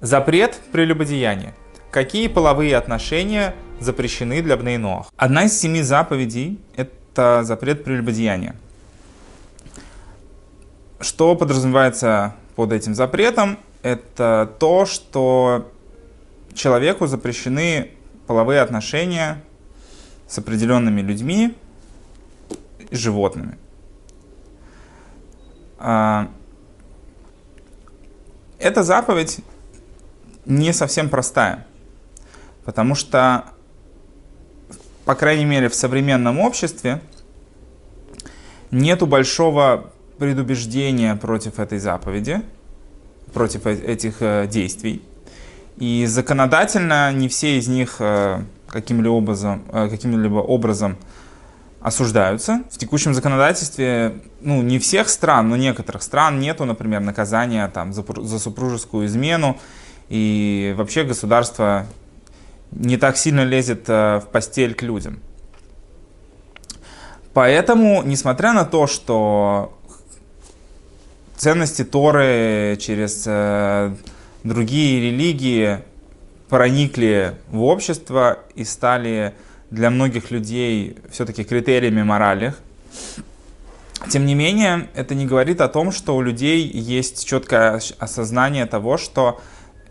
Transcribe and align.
Запрет 0.00 0.58
прелюбодеяния. 0.72 1.54
Какие 1.90 2.28
половые 2.28 2.76
отношения 2.76 3.54
запрещены 3.80 4.40
для 4.40 4.56
Бнейноах? 4.56 5.12
Одна 5.16 5.44
из 5.44 5.58
семи 5.58 5.82
заповедей– 5.82 6.58
это 6.76 7.42
запрет 7.44 7.84
прелюбодеяния. 7.84 8.56
Что 11.00 11.34
подразумевается 11.36 12.34
под 12.56 12.72
этим 12.72 12.94
запретом? 12.94 13.58
Это 13.82 14.50
то, 14.58 14.86
что 14.86 15.70
человеку 16.54 17.06
запрещены 17.06 17.90
половые 18.26 18.62
отношения 18.62 19.42
с 20.26 20.38
определенными 20.38 21.02
людьми 21.02 21.54
и 22.90 22.96
животными. 22.96 23.58
А, 25.78 26.30
эта 28.58 28.82
заповедь 28.82 29.40
не 30.50 30.72
совсем 30.72 31.08
простая. 31.08 31.66
Потому 32.64 32.94
что, 32.94 33.44
по 35.04 35.14
крайней 35.14 35.46
мере, 35.46 35.68
в 35.68 35.74
современном 35.74 36.40
обществе 36.40 37.00
нету 38.70 39.06
большого 39.06 39.90
предубеждения 40.18 41.16
против 41.16 41.58
этой 41.58 41.78
заповеди, 41.78 42.42
против 43.32 43.66
э, 43.66 43.74
этих 43.74 44.16
э, 44.20 44.46
действий. 44.46 45.02
И 45.78 46.04
законодательно 46.06 47.10
не 47.12 47.28
все 47.28 47.58
из 47.58 47.68
них 47.68 47.96
э, 48.00 48.42
каким-либо 48.68 49.12
образом, 49.12 49.62
каким-либо 49.72 50.38
образом 50.38 50.98
осуждаются. 51.80 52.62
В 52.70 52.76
текущем 52.76 53.14
законодательстве, 53.14 54.20
ну, 54.42 54.60
не 54.62 54.78
всех 54.78 55.08
стран, 55.08 55.48
но 55.48 55.56
некоторых 55.56 56.02
стран 56.02 56.38
нету, 56.38 56.66
например, 56.66 57.00
наказания 57.00 57.66
там, 57.68 57.94
за, 57.94 58.04
за 58.22 58.38
супружескую 58.38 59.06
измену 59.06 59.58
и 60.10 60.74
вообще 60.76 61.04
государство 61.04 61.86
не 62.72 62.96
так 62.96 63.16
сильно 63.16 63.44
лезет 63.44 63.88
э, 63.88 64.18
в 64.18 64.26
постель 64.26 64.74
к 64.74 64.82
людям. 64.82 65.20
Поэтому, 67.32 68.02
несмотря 68.02 68.52
на 68.52 68.64
то, 68.64 68.88
что 68.88 69.78
ценности 71.36 71.84
Торы 71.84 72.76
через 72.80 73.22
э, 73.24 73.94
другие 74.42 75.10
религии 75.10 75.78
проникли 76.48 77.36
в 77.48 77.62
общество 77.62 78.40
и 78.56 78.64
стали 78.64 79.32
для 79.70 79.90
многих 79.90 80.32
людей 80.32 80.98
все-таки 81.12 81.44
критериями 81.44 82.02
моральных, 82.02 82.58
тем 84.08 84.26
не 84.26 84.34
менее, 84.34 84.88
это 84.94 85.14
не 85.14 85.26
говорит 85.26 85.60
о 85.60 85.68
том, 85.68 85.92
что 85.92 86.16
у 86.16 86.20
людей 86.20 86.66
есть 86.66 87.24
четкое 87.24 87.80
осознание 87.98 88.66
того, 88.66 88.96
что 88.96 89.40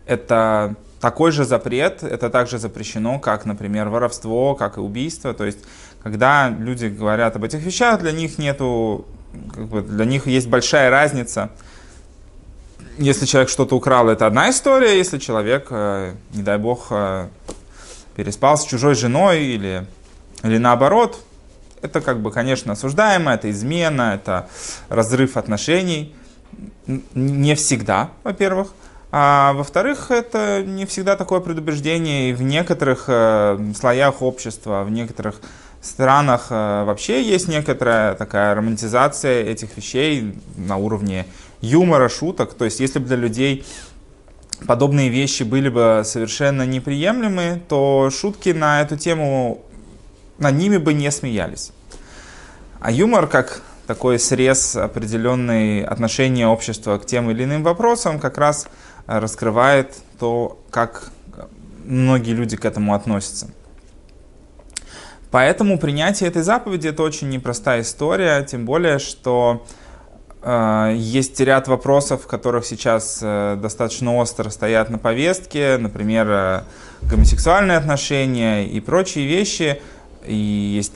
это 0.06 0.74
такой 1.00 1.32
же 1.32 1.44
запрет, 1.44 2.02
это 2.02 2.30
также 2.30 2.58
запрещено, 2.58 3.18
как, 3.18 3.46
например, 3.46 3.88
воровство, 3.88 4.54
как 4.54 4.76
и 4.76 4.80
убийство. 4.80 5.32
То 5.32 5.44
есть, 5.44 5.58
когда 6.02 6.48
люди 6.48 6.86
говорят 6.86 7.36
об 7.36 7.44
этих 7.44 7.60
вещах, 7.60 8.00
для 8.00 8.12
них 8.12 8.38
нету, 8.38 9.06
как 9.54 9.66
бы, 9.66 9.82
для 9.82 10.04
них 10.04 10.26
есть 10.26 10.48
большая 10.48 10.90
разница. 10.90 11.50
Если 12.98 13.24
человек 13.24 13.48
что-то 13.48 13.76
украл, 13.76 14.08
это 14.08 14.26
одна 14.26 14.50
история. 14.50 14.98
Если 14.98 15.18
человек, 15.18 15.68
э, 15.70 16.12
не 16.34 16.42
дай 16.42 16.58
бог, 16.58 16.88
э, 16.90 17.28
переспал 18.14 18.58
с 18.58 18.66
чужой 18.66 18.94
женой 18.94 19.44
или, 19.44 19.86
или 20.42 20.58
наоборот, 20.58 21.24
это 21.80 22.02
как 22.02 22.20
бы, 22.20 22.30
конечно, 22.30 22.74
осуждаемо, 22.74 23.32
это 23.32 23.50
измена, 23.50 24.12
это 24.14 24.48
разрыв 24.90 25.38
отношений. 25.38 26.14
Не 26.86 27.54
всегда, 27.54 28.10
во-первых. 28.22 28.74
А 29.12 29.52
во-вторых, 29.54 30.10
это 30.10 30.62
не 30.64 30.86
всегда 30.86 31.16
такое 31.16 31.40
предубеждение. 31.40 32.30
И 32.30 32.32
в 32.32 32.42
некоторых 32.42 33.04
э, 33.08 33.58
слоях 33.76 34.22
общества, 34.22 34.84
в 34.84 34.90
некоторых 34.90 35.40
странах 35.82 36.46
э, 36.50 36.84
вообще 36.84 37.22
есть 37.22 37.48
некоторая 37.48 38.14
такая 38.14 38.54
романтизация 38.54 39.42
этих 39.42 39.76
вещей 39.76 40.38
на 40.56 40.76
уровне 40.76 41.26
юмора, 41.60 42.08
шуток. 42.08 42.54
То 42.54 42.64
есть, 42.64 42.78
если 42.78 43.00
бы 43.00 43.06
для 43.06 43.16
людей 43.16 43.64
подобные 44.66 45.08
вещи 45.08 45.42
были 45.42 45.68
бы 45.68 46.02
совершенно 46.04 46.64
неприемлемы, 46.64 47.62
то 47.68 48.10
шутки 48.10 48.50
на 48.50 48.80
эту 48.82 48.96
тему, 48.96 49.62
над 50.38 50.54
ними 50.54 50.76
бы 50.76 50.92
не 50.92 51.10
смеялись. 51.10 51.72
А 52.80 52.92
юмор, 52.92 53.26
как 53.26 53.62
такой 53.86 54.20
срез 54.20 54.76
определенной 54.76 55.82
отношения 55.82 56.46
общества 56.46 56.96
к 56.98 57.06
тем 57.06 57.28
или 57.30 57.42
иным 57.42 57.64
вопросам, 57.64 58.20
как 58.20 58.38
раз 58.38 58.68
раскрывает 59.18 59.96
то, 60.18 60.60
как 60.70 61.10
многие 61.84 62.32
люди 62.32 62.56
к 62.56 62.64
этому 62.64 62.94
относятся. 62.94 63.48
Поэтому 65.30 65.78
принятие 65.78 66.28
этой 66.28 66.42
заповеди 66.42 66.88
это 66.88 67.02
очень 67.02 67.28
непростая 67.28 67.82
история, 67.82 68.42
тем 68.42 68.64
более, 68.66 68.98
что 68.98 69.64
э, 70.42 70.94
есть 70.96 71.38
ряд 71.40 71.68
вопросов, 71.68 72.26
которых 72.26 72.64
сейчас 72.64 73.20
э, 73.22 73.56
достаточно 73.60 74.16
остро 74.16 74.50
стоят 74.50 74.90
на 74.90 74.98
повестке, 74.98 75.76
например, 75.78 76.26
э, 76.28 76.62
гомосексуальные 77.02 77.78
отношения 77.78 78.66
и 78.66 78.80
прочие 78.80 79.26
вещи. 79.26 79.80
И 80.26 80.34
есть 80.34 80.94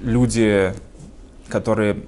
люди, 0.00 0.72
которые 1.48 2.04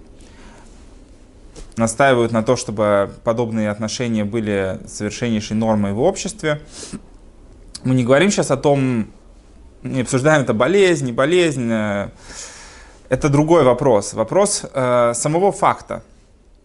настаивают 1.78 2.32
на 2.32 2.42
то, 2.42 2.56
чтобы 2.56 3.10
подобные 3.24 3.70
отношения 3.70 4.24
были 4.24 4.80
совершеннейшей 4.86 5.56
нормой 5.56 5.92
в 5.92 6.00
обществе. 6.00 6.60
Мы 7.84 7.94
не 7.94 8.04
говорим 8.04 8.30
сейчас 8.30 8.50
о 8.50 8.56
том, 8.56 9.06
не 9.82 10.02
обсуждаем 10.02 10.42
это 10.42 10.54
болезнь, 10.54 11.06
не 11.06 11.12
болезнь. 11.12 11.70
Э, 11.70 12.08
это 13.08 13.28
другой 13.28 13.62
вопрос. 13.62 14.12
Вопрос 14.12 14.64
э, 14.72 15.12
самого 15.14 15.52
факта, 15.52 16.02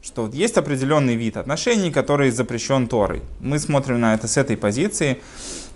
что 0.02 0.24
вот 0.24 0.34
есть 0.34 0.58
определенный 0.58 1.16
вид 1.16 1.38
отношений, 1.38 1.92
который 1.92 2.32
запрещен 2.32 2.88
Торой. 2.88 3.22
Мы 3.40 3.60
смотрим 3.60 4.02
на 4.02 4.14
это 4.14 4.28
с 4.28 4.38
этой 4.38 4.58
позиции, 4.58 5.22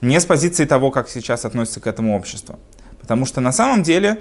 не 0.01 0.19
с 0.19 0.25
позиции 0.25 0.65
того, 0.65 0.91
как 0.91 1.09
сейчас 1.09 1.45
относится 1.45 1.79
к 1.79 1.87
этому 1.87 2.17
общество. 2.17 2.59
Потому 2.99 3.25
что 3.25 3.39
на 3.39 3.51
самом 3.51 3.83
деле 3.83 4.17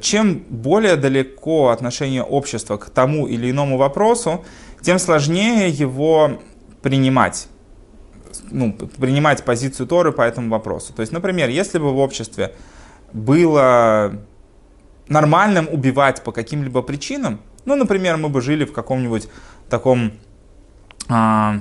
чем 0.00 0.44
более 0.48 0.96
далеко 0.96 1.70
отношение 1.70 2.22
общества 2.22 2.76
к 2.76 2.90
тому 2.90 3.26
или 3.26 3.50
иному 3.50 3.76
вопросу, 3.76 4.44
тем 4.82 4.98
сложнее 4.98 5.68
его 5.68 6.38
принимать. 6.82 7.48
Ну, 8.50 8.72
принимать 8.72 9.44
позицию 9.44 9.86
Торы 9.86 10.12
по 10.12 10.22
этому 10.22 10.50
вопросу. 10.50 10.92
То 10.92 11.00
есть, 11.00 11.12
например, 11.12 11.48
если 11.48 11.78
бы 11.78 11.92
в 11.92 11.98
обществе 11.98 12.54
было 13.12 14.12
нормальным 15.08 15.68
убивать 15.70 16.22
по 16.22 16.30
каким-либо 16.30 16.82
причинам, 16.82 17.40
ну, 17.64 17.74
например, 17.74 18.16
мы 18.16 18.28
бы 18.28 18.40
жили 18.40 18.64
в 18.64 18.72
каком-нибудь 18.72 19.28
таком 19.68 20.12
а, 21.08 21.60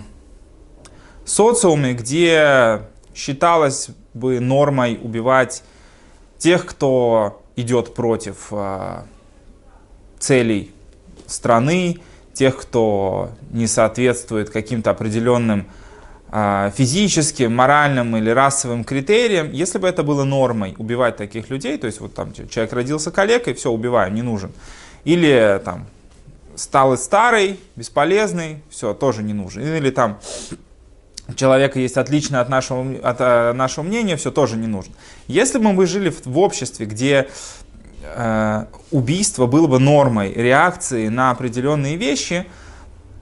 социуме, 1.25 1.93
где 1.93 2.81
считалось 3.15 3.89
бы 4.13 4.39
нормой 4.39 4.99
убивать 5.01 5.63
тех, 6.37 6.65
кто 6.65 7.41
идет 7.57 7.93
против 7.93 8.47
э, 8.51 9.01
целей 10.19 10.71
страны, 11.25 11.97
тех, 12.33 12.55
кто 12.55 13.31
не 13.51 13.67
соответствует 13.67 14.51
каким-то 14.51 14.91
определенным 14.91 15.67
э, 16.31 16.71
физическим, 16.75 17.53
моральным 17.55 18.15
или 18.15 18.29
расовым 18.29 18.83
критериям, 18.83 19.51
если 19.51 19.79
бы 19.79 19.87
это 19.87 20.03
было 20.03 20.23
нормой 20.23 20.75
убивать 20.77 21.17
таких 21.17 21.49
людей, 21.49 21.77
то 21.77 21.87
есть 21.87 21.99
вот 21.99 22.13
там 22.13 22.31
человек 22.33 22.71
родился 22.73 23.11
калекой, 23.11 23.55
все, 23.55 23.71
убиваем, 23.71 24.13
не 24.13 24.21
нужен. 24.21 24.51
Или 25.03 25.59
там 25.65 25.87
стал 26.55 26.95
старый, 26.97 27.59
бесполезный, 27.75 28.61
все, 28.69 28.93
тоже 28.93 29.23
не 29.23 29.33
нужен. 29.33 29.63
Или 29.63 29.89
там 29.89 30.19
человека 31.35 31.79
есть 31.79 31.97
отличное 31.97 32.41
от 32.41 32.49
нашего, 32.49 32.85
от 33.03 33.17
э, 33.19 33.53
нашего 33.53 33.83
мнения, 33.83 34.15
все 34.15 34.31
тоже 34.31 34.55
не 34.55 34.67
нужно. 34.67 34.93
Если 35.27 35.57
бы 35.57 35.73
мы 35.73 35.85
жили 35.85 36.13
в, 36.23 36.37
обществе, 36.37 36.85
где 36.85 37.27
э, 38.03 38.65
убийство 38.91 39.45
было 39.45 39.67
бы 39.67 39.79
нормой 39.79 40.31
реакции 40.33 41.09
на 41.09 41.31
определенные 41.31 41.97
вещи, 41.97 42.45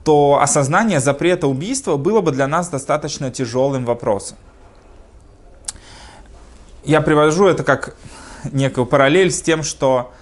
то 0.04 0.38
осознание 0.40 1.00
запрета 1.00 1.48
убийства 1.48 1.96
было 1.96 2.20
бы 2.20 2.30
для 2.30 2.46
нас 2.46 2.68
достаточно 2.68 3.30
тяжелым 3.30 3.84
вопросом. 3.84 4.36
Я 6.84 7.00
привожу 7.00 7.48
это 7.48 7.64
как 7.64 7.96
некую 8.52 8.86
параллель 8.86 9.32
с 9.32 9.42
тем, 9.42 9.64
что 9.64 10.12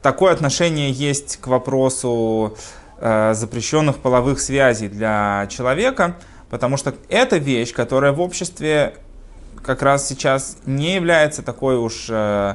такое 0.00 0.32
отношение 0.32 0.90
есть 0.90 1.36
к 1.36 1.48
вопросу 1.48 2.56
э, 2.98 3.34
запрещенных 3.34 3.98
половых 3.98 4.40
связей 4.40 4.88
для 4.88 5.46
человека– 5.50 6.16
Потому 6.54 6.76
что 6.76 6.94
это 7.08 7.38
вещь, 7.38 7.72
которая 7.72 8.12
в 8.12 8.20
обществе 8.20 8.94
как 9.60 9.82
раз 9.82 10.06
сейчас 10.06 10.56
не 10.66 10.94
является 10.94 11.42
такой 11.42 11.76
уж 11.76 12.06
э, 12.08 12.54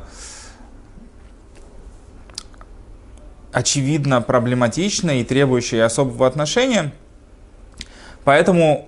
очевидно 3.51 4.22
проблематичной 4.22 5.19
и 5.19 5.25
требующей 5.25 5.84
особого 5.84 6.25
отношения. 6.28 6.94
Поэтому, 8.24 8.88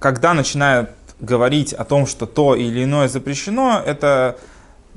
когда 0.00 0.34
начинают 0.34 0.90
говорить 1.18 1.72
о 1.72 1.86
том, 1.86 2.06
что 2.06 2.26
то 2.26 2.54
или 2.54 2.84
иное 2.84 3.08
запрещено, 3.08 3.82
это 3.86 4.36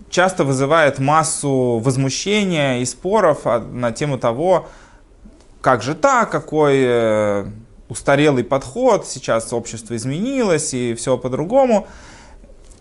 часто 0.10 0.44
вызывает 0.44 1.00
массу 1.00 1.80
возмущения 1.82 2.80
и 2.80 2.86
споров 2.86 3.46
на 3.46 3.94
тему 3.94 4.18
того, 4.18 4.68
как 5.62 5.82
же 5.82 5.96
так, 5.96 6.30
какой 6.30 6.80
э, 6.82 7.46
устарелый 7.90 8.44
подход, 8.44 9.06
сейчас 9.08 9.52
общество 9.52 9.96
изменилось 9.96 10.74
и 10.74 10.94
все 10.94 11.18
по-другому. 11.18 11.88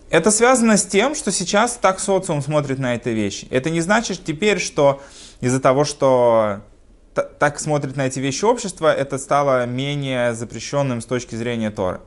Это 0.09 0.31
связано 0.31 0.77
с 0.77 0.85
тем, 0.85 1.13
что 1.13 1.31
сейчас 1.31 1.77
так 1.79 1.99
социум 1.99 2.41
смотрит 2.41 2.79
на 2.79 2.95
эти 2.95 3.09
вещи. 3.09 3.47
Это 3.51 3.69
не 3.69 3.81
значит 3.81 4.23
теперь, 4.23 4.59
что 4.59 5.01
из-за 5.41 5.59
того, 5.59 5.83
что 5.83 6.61
так 7.13 7.59
смотрит 7.59 7.95
на 7.95 8.07
эти 8.07 8.19
вещи 8.19 8.45
общество, 8.45 8.93
это 8.93 9.17
стало 9.17 9.65
менее 9.65 10.33
запрещенным 10.33 11.01
с 11.01 11.05
точки 11.05 11.35
зрения 11.35 11.69
Торы. 11.69 11.99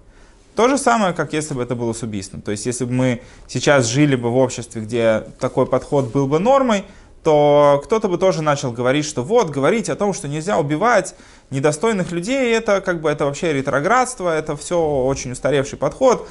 То 0.54 0.68
же 0.68 0.78
самое, 0.78 1.14
как 1.14 1.32
если 1.32 1.54
бы 1.54 1.62
это 1.62 1.74
было 1.74 1.92
с 1.92 2.02
убийством. 2.02 2.42
То 2.42 2.50
есть, 2.50 2.66
если 2.66 2.84
бы 2.84 2.92
мы 2.92 3.22
сейчас 3.48 3.86
жили 3.86 4.16
бы 4.16 4.30
в 4.30 4.36
обществе, 4.36 4.82
где 4.82 5.24
такой 5.38 5.66
подход 5.66 6.12
был 6.12 6.26
бы 6.26 6.38
нормой, 6.38 6.84
то 7.24 7.80
кто-то 7.84 8.08
бы 8.08 8.18
тоже 8.18 8.42
начал 8.42 8.72
говорить, 8.72 9.04
что 9.04 9.22
вот, 9.22 9.50
говорить 9.50 9.88
о 9.88 9.96
том, 9.96 10.12
что 10.12 10.28
нельзя 10.28 10.58
убивать 10.58 11.14
недостойных 11.50 12.10
людей, 12.10 12.52
это 12.52 12.80
как 12.80 13.00
бы 13.00 13.10
это 13.10 13.26
вообще 13.26 13.52
ретроградство, 13.52 14.34
это 14.36 14.56
все 14.56 14.80
очень 14.80 15.32
устаревший 15.32 15.78
подход. 15.78 16.28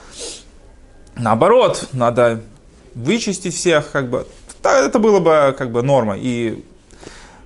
Наоборот, 1.16 1.90
надо 1.94 2.42
вычистить 2.94 3.56
всех, 3.56 3.92
как 3.92 4.10
бы, 4.10 4.28
это 4.64 5.00
было 5.00 5.20
бы 5.20 5.56
как 5.58 5.72
бы 5.72 5.82
норма. 5.82 6.18
И 6.18 6.66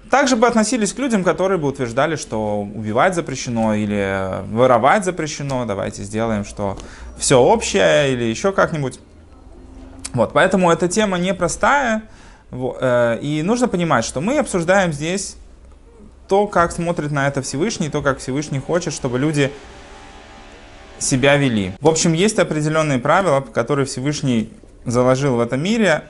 также 0.09 0.35
бы 0.35 0.47
относились 0.47 0.93
к 0.93 0.99
людям, 0.99 1.23
которые 1.23 1.57
бы 1.57 1.67
утверждали, 1.67 2.15
что 2.15 2.61
убивать 2.61 3.15
запрещено 3.15 3.75
или 3.75 4.43
воровать 4.51 5.05
запрещено. 5.05 5.65
Давайте 5.65 6.03
сделаем, 6.03 6.45
что 6.45 6.77
все 7.17 7.39
общее 7.39 8.13
или 8.13 8.23
еще 8.23 8.51
как-нибудь. 8.51 8.99
Вот, 10.13 10.33
поэтому 10.33 10.71
эта 10.71 10.87
тема 10.87 11.17
непростая. 11.17 12.03
И 13.21 13.41
нужно 13.43 13.67
понимать, 13.67 14.05
что 14.05 14.21
мы 14.21 14.37
обсуждаем 14.37 14.93
здесь 14.93 15.37
то, 16.27 16.47
как 16.47 16.71
смотрит 16.71 17.11
на 17.11 17.27
это 17.27 17.41
Всевышний, 17.41 17.89
то, 17.89 18.01
как 18.01 18.19
Всевышний 18.19 18.59
хочет, 18.59 18.93
чтобы 18.93 19.19
люди 19.19 19.51
себя 20.99 21.37
вели. 21.37 21.73
В 21.81 21.87
общем, 21.87 22.13
есть 22.13 22.39
определенные 22.39 22.99
правила, 22.99 23.41
которые 23.41 23.85
Всевышний 23.85 24.51
заложил 24.85 25.35
в 25.35 25.39
этом 25.39 25.61
мире, 25.61 26.03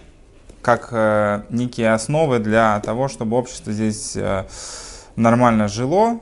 как 0.62 0.90
э, 0.92 1.44
некие 1.50 1.94
основы 1.94 2.40
для 2.40 2.80
того, 2.80 3.08
чтобы 3.08 3.38
общество 3.38 3.72
здесь 3.72 4.16
э, 4.16 4.46
нормально 5.16 5.68
жило, 5.68 6.20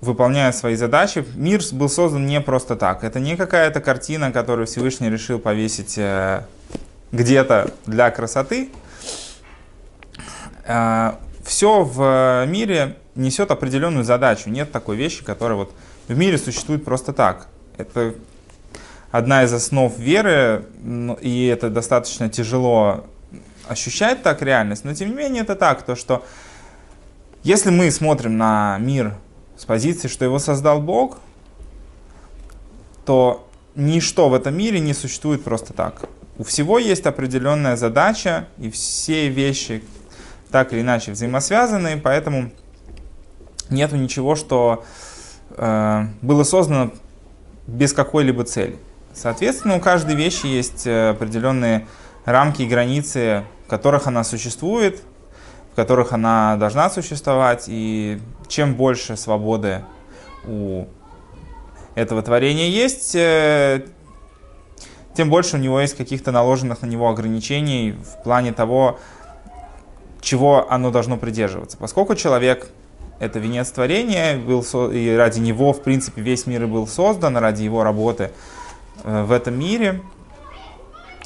выполняя 0.00 0.52
свои 0.52 0.76
задачи. 0.76 1.24
Мир 1.34 1.62
был 1.72 1.88
создан 1.88 2.26
не 2.26 2.40
просто 2.40 2.76
так. 2.76 3.04
Это 3.04 3.20
не 3.20 3.36
какая-то 3.36 3.80
картина, 3.80 4.32
которую 4.32 4.66
Всевышний 4.66 5.10
решил 5.10 5.38
повесить 5.38 5.98
э, 5.98 6.42
где-то 7.14 7.70
для 7.86 8.10
красоты. 8.10 8.70
Э, 10.66 11.12
все 11.44 11.82
в 11.82 12.44
мире 12.46 12.96
несет 13.14 13.50
определенную 13.50 14.04
задачу. 14.04 14.50
Нет 14.50 14.72
такой 14.72 14.96
вещи, 14.96 15.24
которая 15.24 15.56
вот 15.56 15.72
в 16.08 16.16
мире 16.16 16.38
существует 16.38 16.84
просто 16.84 17.12
так. 17.12 17.48
Это 17.78 18.14
одна 19.10 19.44
из 19.44 19.52
основ 19.52 19.96
веры, 19.98 20.66
и 21.20 21.46
это 21.46 21.70
достаточно 21.70 22.28
тяжело 22.28 23.06
ощущать 23.68 24.22
так 24.22 24.42
реальность, 24.42 24.84
но 24.84 24.94
тем 24.94 25.10
не 25.10 25.14
менее 25.14 25.42
это 25.42 25.54
так, 25.54 25.82
то 25.82 25.96
что 25.96 26.24
если 27.42 27.70
мы 27.70 27.90
смотрим 27.90 28.36
на 28.36 28.76
мир 28.78 29.14
с 29.56 29.64
позиции, 29.64 30.08
что 30.08 30.24
его 30.24 30.38
создал 30.38 30.80
Бог, 30.80 31.18
то 33.06 33.48
ничто 33.74 34.28
в 34.28 34.34
этом 34.34 34.56
мире 34.56 34.80
не 34.80 34.94
существует 34.94 35.44
просто 35.44 35.72
так. 35.72 36.08
У 36.36 36.44
всего 36.44 36.78
есть 36.78 37.06
определенная 37.06 37.76
задача, 37.76 38.46
и 38.58 38.70
все 38.70 39.28
вещи 39.28 39.82
так 40.50 40.72
или 40.72 40.80
иначе 40.80 41.12
взаимосвязаны, 41.12 42.00
поэтому 42.00 42.50
нет 43.70 43.92
ничего, 43.92 44.34
что 44.34 44.84
э, 45.50 46.06
было 46.22 46.44
создано 46.44 46.90
без 47.66 47.92
какой-либо 47.92 48.44
цели. 48.44 48.76
Соответственно, 49.12 49.76
у 49.76 49.80
каждой 49.80 50.16
вещи 50.16 50.46
есть 50.46 50.86
э, 50.86 51.10
определенные 51.10 51.86
рамки 52.24 52.62
и 52.62 52.66
границы, 52.66 53.44
в 53.66 53.70
которых 53.70 54.06
она 54.06 54.24
существует, 54.24 55.02
в 55.72 55.76
которых 55.76 56.12
она 56.12 56.56
должна 56.56 56.90
существовать. 56.90 57.64
И 57.68 58.20
чем 58.48 58.74
больше 58.74 59.16
свободы 59.16 59.84
у 60.46 60.86
этого 61.94 62.22
творения 62.22 62.68
есть, 62.68 63.14
э, 63.14 63.84
тем 65.16 65.30
больше 65.30 65.56
у 65.56 65.60
него 65.60 65.80
есть 65.80 65.96
каких-то 65.96 66.32
наложенных 66.32 66.82
на 66.82 66.86
него 66.86 67.08
ограничений 67.08 67.92
в 67.92 68.22
плане 68.22 68.52
того, 68.52 68.98
чего 70.20 70.70
оно 70.70 70.90
должно 70.90 71.16
придерживаться. 71.16 71.76
Поскольку 71.76 72.14
человек 72.14 72.68
это 73.20 73.38
венец 73.38 73.70
творения, 73.70 74.36
был, 74.38 74.62
и 74.90 75.14
ради 75.14 75.38
него, 75.38 75.72
в 75.72 75.82
принципе, 75.82 76.20
весь 76.20 76.46
мир 76.46 76.64
и 76.64 76.66
был 76.66 76.86
создан, 76.86 77.36
ради 77.36 77.62
его 77.62 77.84
работы– 77.84 78.30
Э, 79.02 79.24
в 79.24 79.32
этом 79.32 79.58
мире, 79.58 80.00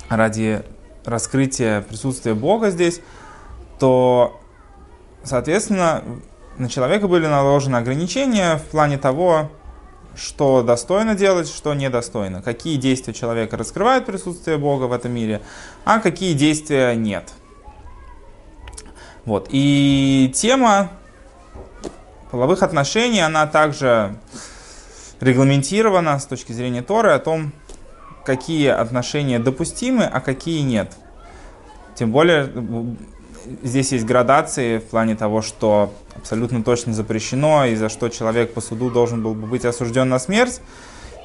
ради 0.09 0.63
раскрытия 1.05 1.83
присутствия 1.83 2.35
Бога 2.35 2.71
здесь, 2.71 3.01
то, 3.79 4.41
соответственно, 5.23 6.03
на 6.57 6.69
человека 6.69 7.09
были 7.09 7.27
наложены 7.27 7.77
ограничения 7.77 8.57
в 8.57 8.65
плане 8.65 8.99
того, 8.99 9.51
что 10.19 10.63
достойно 10.63 11.15
делать, 11.15 11.49
что 11.49 11.75
недостойно. 11.75 12.43
Какие 12.43 12.77
действия 12.77 13.15
человека 13.15 13.57
раскрывают 13.57 14.07
присутствие 14.07 14.59
Бога 14.59 14.85
в 14.85 14.93
этом 14.93 15.13
мире, 15.13 15.41
а 15.85 16.01
какие 16.01 16.35
действия 16.35 16.95
нет. 16.95 17.33
Вот. 19.25 19.49
И 19.51 20.33
тема 20.35 20.91
половых 22.31 22.63
отношений, 22.63 23.21
она 23.21 23.47
также 23.47 24.17
регламентирована 25.21 26.19
с 26.19 26.27
точки 26.27 26.53
зрения 26.53 26.83
Торы 26.83 27.13
о 27.13 27.19
том, 27.19 27.53
какие 28.25 28.69
отношения 28.69 29.39
допустимы, 29.39 30.05
а 30.05 30.21
какие 30.21 30.61
нет. 30.61 30.93
Тем 31.95 32.11
более 32.13 32.53
здесь 33.63 33.93
есть 33.93 34.05
градации 34.05 34.79
в 34.79 34.85
плане 34.85 35.15
того, 35.17 35.43
что 35.43 35.93
абсолютно 36.15 36.63
точно 36.63 36.93
запрещено, 36.93 37.65
и 37.65 37.75
за 37.75 37.89
что 37.89 38.09
человек 38.09 38.55
по 38.55 38.61
суду 38.61 38.91
должен 38.91 39.23
был 39.23 39.35
бы 39.35 39.47
быть 39.47 39.65
осужден 39.65 40.09
на 40.09 40.19
смерть, 40.19 40.61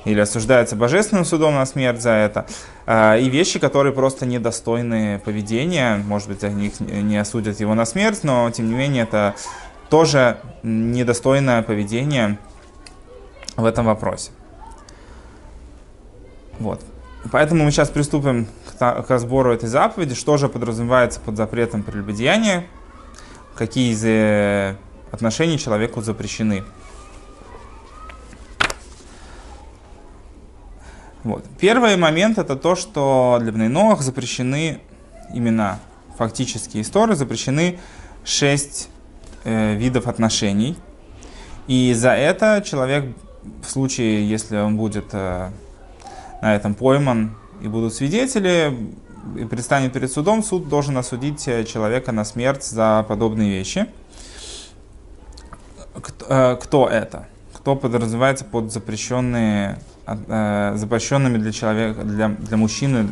или 0.06 0.20
осуждается 0.20 0.75
божественным 0.75 1.25
судом 1.25 1.56
на 1.56 1.65
смерть 1.65 2.01
за 2.01 2.12
это, 2.12 2.46
а, 2.86 3.18
и 3.18 3.30
вещи, 3.30 3.60
которые 3.60 3.94
просто 3.94 4.25
недостойны 4.25 5.20
поведения, 5.24 5.98
может 5.98 6.27
быть, 6.27 6.44
они 6.44 6.74
не 6.80 7.18
осудят 7.18 7.60
его 7.60 7.74
на 7.74 7.86
смерть, 7.86 8.20
но 8.24 8.50
тем 8.51 8.68
не 8.68 8.75
менее 8.75 9.03
это 9.03 9.36
тоже 9.89 10.39
недостойное 10.63 11.62
поведение 11.62 12.38
в 13.56 13.65
этом 13.65 13.86
вопросе. 13.86 14.32
Вот. 16.60 16.82
Поэтому 17.32 17.63
мы 17.63 17.72
сейчас 17.72 17.89
приступим 17.89 18.48
к, 18.77 19.06
разбору 19.08 19.53
этой 19.53 19.70
заповеди, 19.70 20.13
что 20.13 20.38
же 20.38 20.50
подразумевается 20.50 21.20
под 21.20 21.38
запретом 21.38 21.84
прелюбодеяния, 21.84 22.65
какие 23.56 23.94
из 23.94 24.03
э, 24.03 24.75
отношений 25.12 25.58
человеку 25.58 26.01
запрещены. 26.01 26.63
Вот. 31.24 31.46
Первый 31.60 31.96
момент 31.96 32.38
это 32.38 32.58
то, 32.58 32.75
что 32.75 33.38
для 33.42 33.53
Бнейноах 33.53 34.01
запрещены 34.01 34.82
именно 35.34 35.80
фактические 36.18 36.84
истории, 36.84 37.15
запрещены 37.15 37.80
шесть 38.25 38.89
э, 39.46 39.75
видов 39.75 40.08
отношений. 40.08 40.75
И 41.68 41.94
за 41.94 42.12
это 42.12 42.62
человек 42.65 43.06
в 43.62 43.70
случае, 43.70 44.30
если 44.30 44.58
он 44.58 44.75
будет 44.75 45.06
э, 45.13 45.50
на 46.44 46.56
этом 46.56 46.76
пойман 46.76 47.38
и 47.62 47.70
будут 47.70 47.94
свидетели, 47.94 48.78
и 49.38 49.46
предстанет 49.46 49.94
перед 49.94 50.12
судом, 50.12 50.44
суд 50.44 50.68
должен 50.68 50.98
осудить 50.98 51.48
э, 51.48 51.64
человека 51.64 52.12
на 52.12 52.26
смерть 52.26 52.66
за 52.66 53.06
подобные 53.08 53.50
вещи. 53.50 53.88
Кто, 55.94 56.26
э, 56.28 56.58
кто 56.62 56.90
это? 56.90 57.28
Кто 57.54 57.78
подразумевается 57.78 58.44
под 58.44 58.74
запрещенные, 58.74 59.80
э, 60.06 60.74
запрещенными 60.76 61.38
для 61.38 61.54
человека, 61.54 62.04
для, 62.04 62.28
для 62.28 62.58
мужчины, 62.58 63.08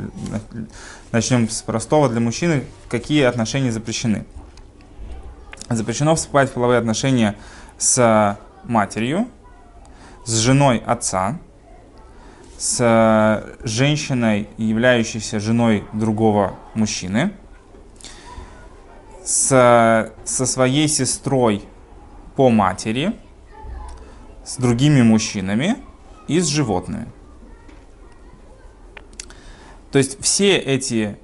начнем 1.14 1.48
с 1.48 1.62
простого, 1.62 2.10
для 2.10 2.20
мужчины, 2.20 2.66
какие 2.90 3.24
отношения 3.24 3.72
запрещены? 3.72 4.26
Запрещено 5.70 6.16
вступать 6.16 6.50
в 6.50 6.54
половые 6.54 6.80
отношения 6.80 7.38
с 7.78 8.38
матерью, 8.66 9.30
с 10.26 10.36
женой 10.36 10.84
отца, 10.86 11.40
с 12.62 12.78
э, 12.80 13.56
женщиной, 13.66 14.48
являющейся 14.58 15.40
женой 15.40 15.84
другого 15.94 16.60
мужчины, 16.76 17.34
с, 19.24 20.14
со 20.24 20.46
своей 20.46 20.88
сестрой 20.88 21.64
по 22.36 22.52
матери, 22.52 23.16
с 24.46 24.58
другими 24.58 25.02
мужчинами 25.02 25.78
и 26.28 26.40
с 26.40 26.46
животными. 26.46 27.08
То 29.92 29.98
есть 29.98 30.22
все 30.22 30.56
эти 30.56 31.18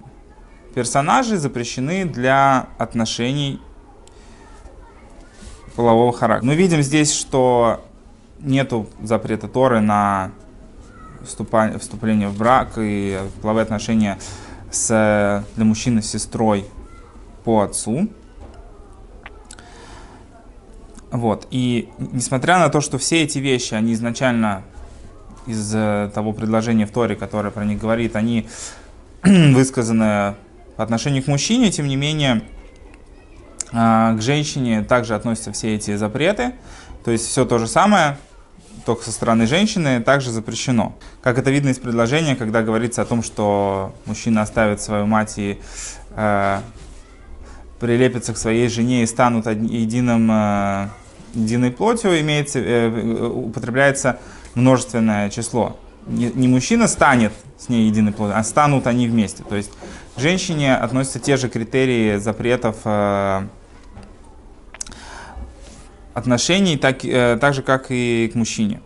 персонажи 0.73 1.37
запрещены 1.37 2.05
для 2.05 2.69
отношений 2.79 3.61
полового 5.75 6.13
характера. 6.13 6.47
Мы 6.47 6.55
видим 6.55 6.81
здесь, 6.81 7.13
что 7.13 7.85
нету 8.39 8.87
запрета 9.03 9.47
Торы 9.47 9.81
на 9.81 10.31
вступление 11.27 12.27
в 12.27 12.37
брак 12.37 12.73
и 12.77 13.19
половые 13.41 13.63
отношения 13.63 14.17
с, 14.71 15.43
для 15.55 15.65
мужчины 15.65 16.01
с 16.01 16.09
сестрой 16.09 16.65
по 17.43 17.61
отцу. 17.61 18.09
Вот. 21.11 21.47
И 21.51 21.89
несмотря 21.97 22.59
на 22.59 22.69
то, 22.69 22.81
что 22.81 22.97
все 22.97 23.23
эти 23.23 23.39
вещи, 23.39 23.73
они 23.73 23.93
изначально 23.93 24.63
из 25.45 25.71
того 26.13 26.33
предложения 26.33 26.85
в 26.85 26.91
Торе, 26.91 27.15
которое 27.15 27.51
про 27.51 27.63
них 27.63 27.79
говорит, 27.79 28.15
они 28.15 28.47
высказаны 29.23 30.35
по 30.75 30.83
отношению 30.83 31.23
к 31.23 31.27
мужчине, 31.27 31.71
тем 31.71 31.87
не 31.87 31.95
менее, 31.95 32.43
а, 33.71 34.13
к 34.15 34.21
женщине 34.21 34.83
также 34.83 35.15
относятся 35.15 35.51
все 35.51 35.75
эти 35.75 35.95
запреты. 35.95 36.53
То 37.03 37.11
есть 37.11 37.25
все 37.25 37.45
то 37.45 37.57
же 37.57 37.67
самое, 37.67 38.17
только 38.87 39.03
со 39.03 39.11
стороны 39.11 39.47
женщины, 39.47 40.01
также 40.01 40.31
запрещено. 40.31 40.95
Как 41.21 41.37
это 41.37 41.51
видно 41.51 41.71
из 41.71 41.77
предложения, 41.77 42.37
когда 42.37 42.63
говорится 42.63 43.01
о 43.01 43.05
том, 43.05 43.21
что 43.21 43.93
мужчина 44.05 44.41
оставит 44.41 44.81
свою 44.81 45.05
мать 45.05 45.33
и 45.35 45.59
э, 46.15 46.61
прилепятся 47.81 48.33
к 48.33 48.37
своей 48.37 48.69
жене 48.69 49.03
и 49.03 49.05
станут 49.05 49.45
единым, 49.45 50.31
э, 50.31 50.87
единой 51.33 51.71
плотью, 51.71 52.17
имеется, 52.21 52.59
э, 52.59 53.27
употребляется 53.27 54.19
множественное 54.55 55.29
число. 55.31 55.77
Не, 56.05 56.31
не 56.31 56.47
мужчина 56.47 56.87
станет 56.87 57.33
с 57.59 57.67
ней 57.67 57.87
единой 57.89 58.13
плотью, 58.13 58.37
а 58.37 58.43
станут 58.45 58.87
они 58.87 59.09
вместе. 59.09 59.43
То 59.43 59.57
есть 59.57 59.71
к 60.15 60.19
женщине 60.21 60.77
относятся 60.77 61.19
те 61.19 61.35
же 61.35 61.49
критерии 61.49 62.19
запретов 62.19 62.77
э, 62.85 63.47
отношений, 66.17 66.77
так, 66.77 67.05
э, 67.05 67.37
так 67.39 67.53
же, 67.53 67.61
как 67.61 67.91
и 67.91 68.27
к 68.33 68.35
мужчине. 68.35 68.81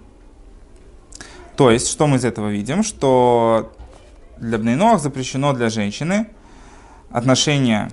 То 1.56 1.72
есть, 1.72 1.88
что 1.88 2.06
мы 2.06 2.18
из 2.18 2.26
этого 2.26 2.50
видим? 2.50 2.84
Что 2.84 3.72
для 4.38 4.58
Бнейноах 4.58 5.00
запрещено 5.00 5.54
для 5.54 5.70
женщины 5.70 6.28
отношения 7.10 7.90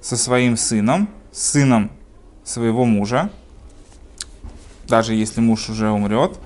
со 0.00 0.16
своим 0.16 0.56
сыном, 0.56 1.10
сыном 1.30 1.90
своего 2.42 2.86
мужа, 2.86 3.28
даже 4.88 5.12
если 5.12 5.42
муж 5.42 5.68
уже 5.68 5.90
умрет 5.90 6.38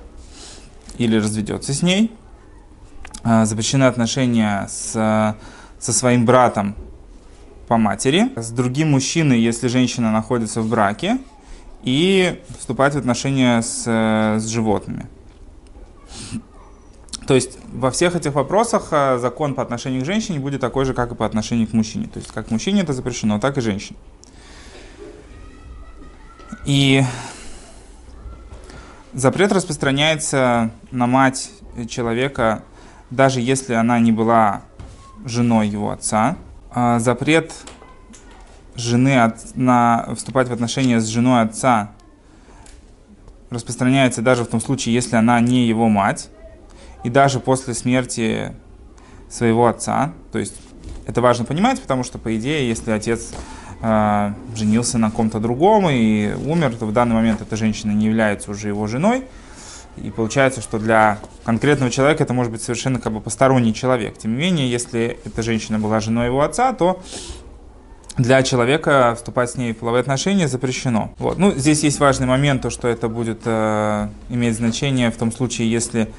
или 0.97 1.15
разведется 1.15 1.73
с 1.73 1.81
ней. 1.81 2.11
А, 3.23 3.45
запрещены 3.45 3.85
отношения 3.85 4.67
с, 4.69 4.91
со 5.79 5.93
своим 5.93 6.25
братом 6.25 6.75
по 7.69 7.77
матери, 7.77 8.29
с 8.35 8.51
другим 8.51 8.91
мужчиной, 8.91 9.39
если 9.39 9.69
женщина 9.69 10.11
находится 10.11 10.61
в 10.61 10.67
браке, 10.69 11.17
и 11.85 12.41
вступать 12.57 12.95
в 12.95 12.97
отношения 12.97 13.61
с, 13.61 13.83
с 13.85 14.45
животными. 14.47 15.07
То 17.27 17.33
есть 17.33 17.57
во 17.71 17.89
всех 17.91 18.15
этих 18.15 18.33
вопросах 18.33 18.89
а, 18.91 19.17
закон 19.17 19.55
по 19.55 19.63
отношению 19.63 20.03
к 20.03 20.05
женщине 20.05 20.39
будет 20.39 20.61
такой 20.61 20.85
же, 20.85 20.93
как 20.93 21.11
и 21.11 21.15
по 21.15 21.25
отношению 21.25 21.67
к 21.67 21.73
мужчине. 21.73 22.07
То 22.07 22.19
есть 22.19 22.31
как 22.31 22.51
мужчине 22.51 22.81
это 22.81 22.93
запрещено, 22.93 23.39
так 23.39 23.57
и 23.57 23.61
женщине. 23.61 23.97
И 26.65 27.03
запрет 29.13 29.51
распространяется 29.51 30.71
на 30.91 31.07
мать 31.07 31.51
человека, 31.87 32.63
даже 33.09 33.41
если 33.41 33.73
она 33.73 33.99
не 33.99 34.11
была 34.11 34.61
женой 35.25 35.67
его 35.67 35.91
отца. 35.91 36.37
А 36.71 36.99
запрет 36.99 37.53
жены 38.75 39.21
от, 39.21 39.55
на 39.55 40.13
вступать 40.15 40.49
в 40.49 40.53
отношения 40.53 40.99
с 40.99 41.05
женой 41.05 41.41
отца 41.41 41.91
распространяется 43.49 44.21
даже 44.21 44.43
в 44.43 44.47
том 44.47 44.59
случае, 44.59 44.95
если 44.95 45.15
она 45.15 45.39
не 45.39 45.67
его 45.67 45.87
мать 45.87 46.29
и 47.03 47.09
даже 47.09 47.39
после 47.39 47.73
смерти 47.73 48.53
своего 49.29 49.67
отца. 49.67 50.13
То 50.31 50.39
есть 50.39 50.55
это 51.05 51.21
важно 51.21 51.45
понимать, 51.45 51.81
потому 51.81 52.03
что, 52.03 52.17
по 52.17 52.35
идее, 52.35 52.67
если 52.67 52.91
отец 52.91 53.33
э, 53.81 54.33
женился 54.55 54.97
на 54.97 55.11
ком-то 55.11 55.39
другом 55.39 55.89
и 55.89 56.33
умер, 56.33 56.75
то 56.75 56.85
в 56.85 56.93
данный 56.93 57.15
момент 57.15 57.41
эта 57.41 57.55
женщина 57.55 57.91
не 57.91 58.07
является 58.07 58.51
уже 58.51 58.69
его 58.69 58.87
женой. 58.87 59.25
И 59.97 60.09
получается, 60.09 60.61
что 60.61 60.77
для 60.77 61.19
конкретного 61.45 61.89
человека 61.89 62.23
это 62.23 62.33
может 62.33 62.51
быть 62.51 62.61
совершенно 62.61 62.99
как 62.99 63.13
бы 63.13 63.21
посторонний 63.21 63.73
человек. 63.73 64.17
Тем 64.17 64.31
не 64.31 64.37
менее, 64.37 64.69
если 64.69 65.19
эта 65.23 65.41
женщина 65.41 65.79
была 65.79 66.01
женой 66.01 66.25
его 66.25 66.41
отца, 66.41 66.73
то 66.73 67.01
для 68.17 68.43
человека 68.43 69.13
вступать 69.15 69.51
с 69.51 69.55
ней 69.55 69.73
в 69.73 69.77
половые 69.77 70.01
отношения 70.01 70.47
запрещено. 70.47 71.13
Вот. 71.17 71.37
Ну, 71.37 71.51
здесь 71.51 71.83
есть 71.83 71.99
важный 71.99 72.27
момент, 72.27 72.61
то, 72.61 72.69
что 72.69 72.87
это 72.87 73.09
будет 73.09 73.41
э, 73.45 74.07
иметь 74.29 74.55
значение 74.55 75.11
в 75.11 75.17
том 75.17 75.31
случае, 75.31 75.69
если 75.69 76.09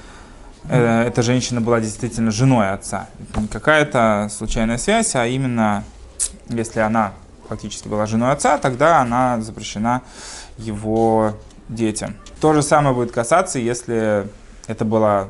Э, 0.68 1.02
эта 1.06 1.22
женщина 1.22 1.60
была 1.60 1.80
действительно 1.80 2.30
женой 2.30 2.70
отца. 2.70 3.08
Это 3.30 3.40
не 3.40 3.48
какая-то 3.48 4.28
случайная 4.30 4.78
связь, 4.78 5.14
а 5.14 5.26
именно, 5.26 5.84
если 6.48 6.80
она 6.80 7.12
фактически 7.48 7.88
была 7.88 8.06
женой 8.06 8.32
отца, 8.32 8.58
тогда 8.58 9.00
она 9.00 9.40
запрещена 9.40 10.02
его 10.58 11.34
детям. 11.68 12.16
То 12.40 12.52
же 12.52 12.62
самое 12.62 12.94
будет 12.94 13.12
касаться, 13.12 13.58
если 13.58 14.28
это 14.66 14.84
была 14.84 15.28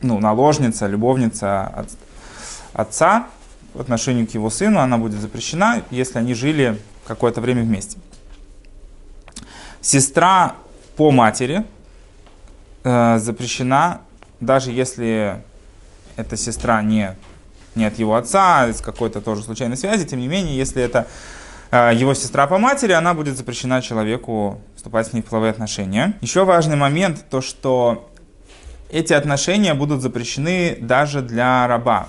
ну, 0.00 0.20
наложница, 0.20 0.86
любовница 0.86 1.64
от, 1.64 1.88
отца 2.72 3.26
в 3.76 3.80
отношении 3.80 4.24
к 4.24 4.34
его 4.34 4.50
сыну, 4.50 4.80
она 4.80 4.98
будет 4.98 5.20
запрещена, 5.20 5.82
если 5.90 6.18
они 6.18 6.34
жили 6.34 6.80
какое-то 7.06 7.40
время 7.40 7.62
вместе. 7.62 7.98
Сестра 9.80 10.56
по 10.96 11.10
матери 11.10 11.64
э, 12.82 13.18
запрещена 13.18 14.00
даже 14.40 14.70
если 14.70 15.42
эта 16.16 16.36
сестра 16.36 16.82
не, 16.82 17.16
не 17.74 17.84
от 17.84 17.98
его 17.98 18.16
отца, 18.16 18.62
а 18.62 18.68
из 18.68 18.80
какой-то 18.80 19.20
тоже 19.20 19.42
случайной 19.42 19.76
связи, 19.76 20.04
тем 20.04 20.20
не 20.20 20.28
менее, 20.28 20.56
если 20.56 20.82
это 20.82 21.06
э, 21.70 21.92
его 21.94 22.14
сестра 22.14 22.46
по 22.46 22.58
матери, 22.58 22.92
она 22.92 23.14
будет 23.14 23.36
запрещена 23.36 23.82
человеку 23.82 24.60
вступать 24.76 25.08
с 25.08 25.12
ней 25.12 25.22
в 25.22 25.26
половые 25.26 25.50
отношения. 25.50 26.14
Еще 26.20 26.44
важный 26.44 26.76
момент, 26.76 27.24
то 27.30 27.40
что 27.40 28.10
эти 28.90 29.12
отношения 29.12 29.74
будут 29.74 30.00
запрещены 30.02 30.76
даже 30.80 31.22
для 31.22 31.66
раба. 31.66 32.08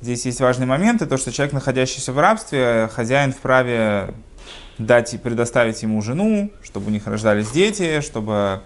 Здесь 0.00 0.26
есть 0.26 0.40
важный 0.40 0.66
момент, 0.66 1.00
и 1.00 1.06
то, 1.06 1.16
что 1.16 1.32
человек, 1.32 1.54
находящийся 1.54 2.12
в 2.12 2.18
рабстве, 2.18 2.90
хозяин 2.94 3.32
вправе 3.32 4.12
дать 4.76 5.14
и 5.14 5.18
предоставить 5.18 5.82
ему 5.82 6.02
жену, 6.02 6.50
чтобы 6.62 6.88
у 6.88 6.90
них 6.90 7.06
рождались 7.06 7.50
дети, 7.50 8.00
чтобы 8.02 8.60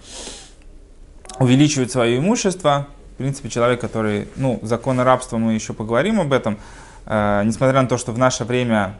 увеличивать 1.39 1.93
свое 1.93 2.19
имущество. 2.19 2.89
В 3.15 3.17
принципе, 3.19 3.49
человек, 3.49 3.81
который, 3.81 4.29
ну, 4.35 4.59
законы 4.63 5.05
рабства, 5.05 5.39
мы 5.39 5.55
еще 5.55 5.73
поговорим 5.73 6.21
об 6.21 6.33
этом, 6.33 6.59
э, 7.07 7.43
несмотря 7.45 7.81
на 7.81 7.89
то, 7.89 7.97
что 7.97 8.13
в 8.13 8.19
наше 8.19 8.45
время 8.45 8.97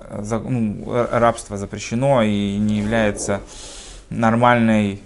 э, 0.00 0.40
ну, 0.44 0.84
рабство 1.10 1.56
запрещено 1.56 2.22
и 2.22 2.58
не 2.58 2.78
является 2.78 3.40
нормальной, 4.10 5.00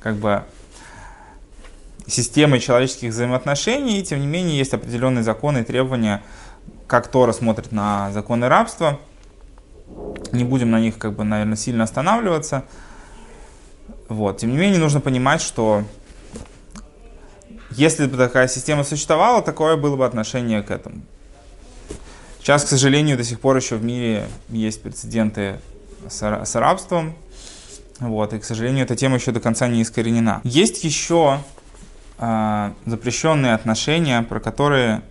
как 0.00 0.16
бы, 0.16 0.42
системой 2.06 2.60
человеческих 2.60 3.10
взаимоотношений, 3.10 4.02
тем 4.02 4.20
не 4.20 4.26
менее 4.26 4.58
есть 4.58 4.72
определенные 4.74 5.22
законы 5.22 5.58
и 5.58 5.64
требования, 5.64 6.22
как 6.86 7.08
Тора 7.08 7.32
смотрит 7.32 7.72
на 7.72 8.10
законы 8.12 8.48
рабства. 8.48 9.00
Не 10.32 10.44
будем 10.44 10.70
на 10.70 10.80
них, 10.80 10.98
как 10.98 11.14
бы, 11.14 11.24
наверное, 11.24 11.56
сильно 11.56 11.84
останавливаться. 11.84 12.64
Вот. 14.08 14.38
Тем 14.38 14.50
не 14.50 14.56
менее, 14.56 14.78
нужно 14.78 15.00
понимать, 15.00 15.40
что 15.40 15.84
если 17.70 18.06
бы 18.06 18.16
такая 18.16 18.48
система 18.48 18.84
существовала, 18.84 19.42
такое 19.42 19.76
было 19.76 19.96
бы 19.96 20.06
отношение 20.06 20.62
к 20.62 20.70
этому. 20.70 21.02
Сейчас, 22.38 22.64
к 22.64 22.68
сожалению, 22.68 23.16
до 23.16 23.24
сих 23.24 23.40
пор 23.40 23.56
еще 23.56 23.76
в 23.76 23.82
мире 23.82 24.28
есть 24.48 24.80
прецеденты 24.80 25.60
с, 26.08 26.54
рабством. 26.54 27.14
Вот, 27.98 28.32
и, 28.34 28.38
к 28.38 28.44
сожалению, 28.44 28.84
эта 28.84 28.94
тема 28.94 29.16
еще 29.16 29.32
до 29.32 29.40
конца 29.40 29.66
не 29.66 29.82
искоренена. 29.82 30.40
Есть 30.44 30.84
еще 30.84 31.40
э, 32.18 32.72
запрещенные 32.86 33.54
отношения, 33.54 34.22
про 34.22 34.40
которые 34.40 35.02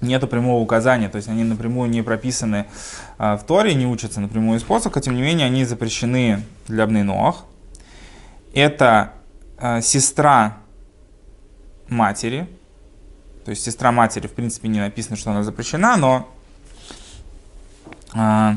нет 0.00 0.28
прямого 0.28 0.60
указания, 0.60 1.08
то 1.08 1.16
есть 1.16 1.28
они 1.28 1.44
напрямую 1.44 1.90
не 1.90 2.02
прописаны 2.02 2.66
э, 3.18 3.36
в 3.36 3.44
Торе, 3.44 3.74
не 3.74 3.86
учатся 3.86 4.20
напрямую 4.20 4.58
из 4.58 4.62
посоха, 4.62 5.00
тем 5.00 5.16
не 5.16 5.22
менее 5.22 5.46
они 5.46 5.64
запрещены 5.64 6.42
для 6.68 6.86
Бнейноах. 6.86 7.44
Это 8.54 9.12
э, 9.58 9.80
сестра 9.80 10.58
матери, 11.88 12.48
то 13.44 13.50
есть 13.50 13.64
сестра 13.64 13.92
матери, 13.92 14.26
в 14.26 14.32
принципе, 14.32 14.68
не 14.68 14.80
написано, 14.80 15.16
что 15.16 15.30
она 15.30 15.42
запрещена, 15.42 15.96
но 15.96 16.28
э, 18.14 18.56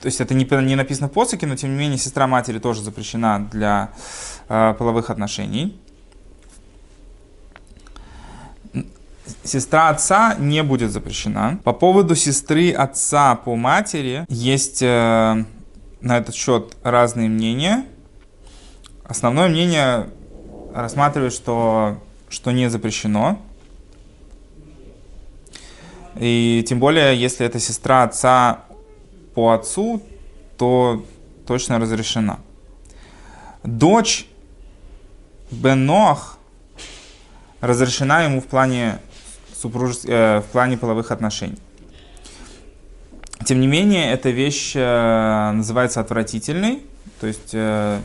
то 0.00 0.06
есть 0.06 0.20
это 0.20 0.34
не, 0.34 0.44
не 0.64 0.76
написано 0.76 1.08
в 1.08 1.12
посоке, 1.12 1.46
но 1.46 1.56
тем 1.56 1.70
не 1.70 1.78
менее 1.78 1.98
сестра 1.98 2.26
матери 2.26 2.58
тоже 2.58 2.82
запрещена 2.82 3.48
для 3.50 3.90
э, 4.48 4.74
половых 4.78 5.10
отношений. 5.10 5.78
Сестра 9.44 9.88
отца 9.88 10.36
не 10.38 10.62
будет 10.62 10.90
запрещена. 10.90 11.60
По 11.64 11.72
поводу 11.72 12.14
сесры 12.14 12.72
отца 12.72 13.34
по 13.34 13.56
матери 13.56 14.24
есть 14.28 14.82
э, 14.82 15.44
на 16.00 16.18
этот 16.18 16.34
счет 16.34 16.76
разные 16.82 17.28
мнения. 17.28 17.84
Основное 19.04 19.48
мнение 19.48 20.08
рассматривает, 20.74 21.32
что, 21.32 21.98
что 22.28 22.52
не 22.52 22.70
запрещено. 22.70 23.40
И 26.16 26.64
тем 26.68 26.80
более, 26.80 27.18
если 27.18 27.46
это 27.46 27.58
сестра 27.58 28.02
отца 28.02 28.64
по 29.38 29.52
отцу, 29.52 30.02
то 30.56 31.06
точно 31.46 31.78
разрешена. 31.78 32.40
Дочь 33.62 34.26
Бенох 35.52 36.38
разрешена 37.60 38.24
ему 38.24 38.40
в 38.40 38.46
плане, 38.46 38.98
супруж... 39.54 39.98
э, 40.06 40.40
в 40.40 40.46
плане 40.50 40.76
половых 40.76 41.12
отношений. 41.12 41.58
Тем 43.44 43.60
не 43.60 43.68
менее, 43.68 44.10
эта 44.10 44.30
вещь 44.30 44.72
э, 44.74 45.52
называется 45.52 46.00
отвратительной, 46.00 46.82
то 47.20 47.28
есть 47.28 47.50
э, 47.52 48.00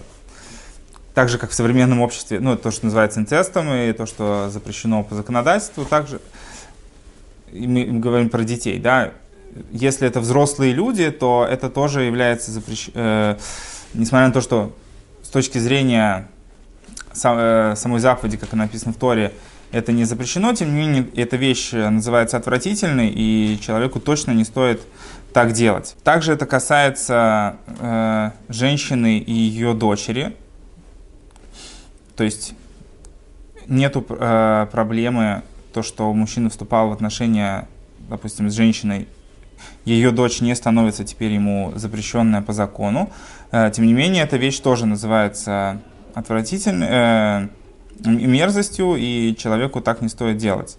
так 1.16 1.30
же, 1.30 1.40
как 1.40 1.50
в 1.50 1.56
современном 1.56 2.02
обществе, 2.02 2.40
ну, 2.40 2.56
то, 2.56 2.70
что 2.70 2.86
называется 2.86 3.20
инцестом, 3.20 3.74
и 3.74 3.92
то, 3.94 4.06
что 4.06 4.52
запрещено 4.52 5.04
по 5.04 5.16
законодательству, 5.16 5.84
также 5.84 6.22
мы 7.52 7.86
говорим 7.86 8.30
про 8.30 8.44
детей, 8.44 8.78
да, 8.78 9.14
если 9.72 10.08
это 10.08 10.20
взрослые 10.20 10.74
люди, 10.74 11.10
то 11.12 11.48
это 11.50 11.70
тоже 11.70 12.04
является 12.04 12.52
запрещенным, 12.52 12.94
э, 12.96 13.38
несмотря 13.94 14.28
на 14.28 14.34
то, 14.34 14.42
что 14.42 14.76
с 15.22 15.30
точки 15.30 15.58
зрения 15.58 16.28
сам, 17.14 17.38
э, 17.38 17.74
самой 17.76 18.00
заповеди, 18.00 18.38
как 18.38 18.54
она 18.54 18.64
написана 18.64 18.94
в 18.94 18.98
Торе, 18.98 19.34
это 19.72 19.92
не 19.92 20.06
запрещено, 20.06 20.54
тем 20.54 20.74
не 20.74 20.82
менее, 20.82 21.08
эта 21.16 21.36
вещь 21.36 21.72
называется 21.72 22.38
отвратительной, 22.38 23.10
и 23.10 23.58
человеку 23.60 24.00
точно 24.00 24.32
не 24.32 24.44
стоит 24.44 24.82
так 25.34 25.52
делать. 25.52 25.96
Также 26.04 26.34
это 26.34 26.46
касается 26.46 27.58
э, 27.80 28.32
женщины 28.50 29.18
и 29.18 29.34
ее 29.34 29.74
дочери. 29.74 30.36
То 32.16 32.24
есть 32.24 32.54
нету 33.68 34.06
э, 34.08 34.68
проблемы 34.72 35.42
то, 35.74 35.82
что 35.82 36.14
мужчина 36.14 36.50
вступал 36.50 36.90
в 36.90 36.92
отношения, 36.92 37.68
допустим, 38.10 38.50
с 38.50 38.54
женщиной 38.54 39.08
ее 39.86 40.12
дочь 40.12 40.42
не 40.42 40.56
становится 40.56 41.04
теперь 41.04 41.32
ему 41.32 41.74
запрещенная 41.76 42.42
по 42.42 42.54
закону. 42.54 43.12
Э, 43.52 43.72
тем 43.74 43.86
не 43.86 43.94
менее, 43.94 44.24
эта 44.24 44.38
вещь 44.38 44.60
тоже 44.60 44.86
называется 44.86 45.82
отвратительной, 46.14 46.88
э, 46.90 47.48
мерзостью, 48.06 48.96
и 48.96 49.36
человеку 49.38 49.82
так 49.82 50.02
не 50.02 50.10
стоит 50.10 50.38
делать. 50.38 50.78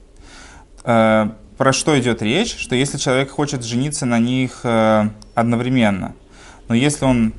Э, 0.84 1.30
про 1.58 1.72
что 1.72 1.98
идет 1.98 2.22
речь? 2.22 2.56
Что 2.56 2.74
если 2.74 2.98
человек 2.98 3.30
хочет 3.30 3.62
жениться 3.62 4.06
на 4.06 4.18
них 4.18 4.64
одновременно, 5.34 6.16
но 6.68 6.74
если 6.74 7.04
он 7.04 7.32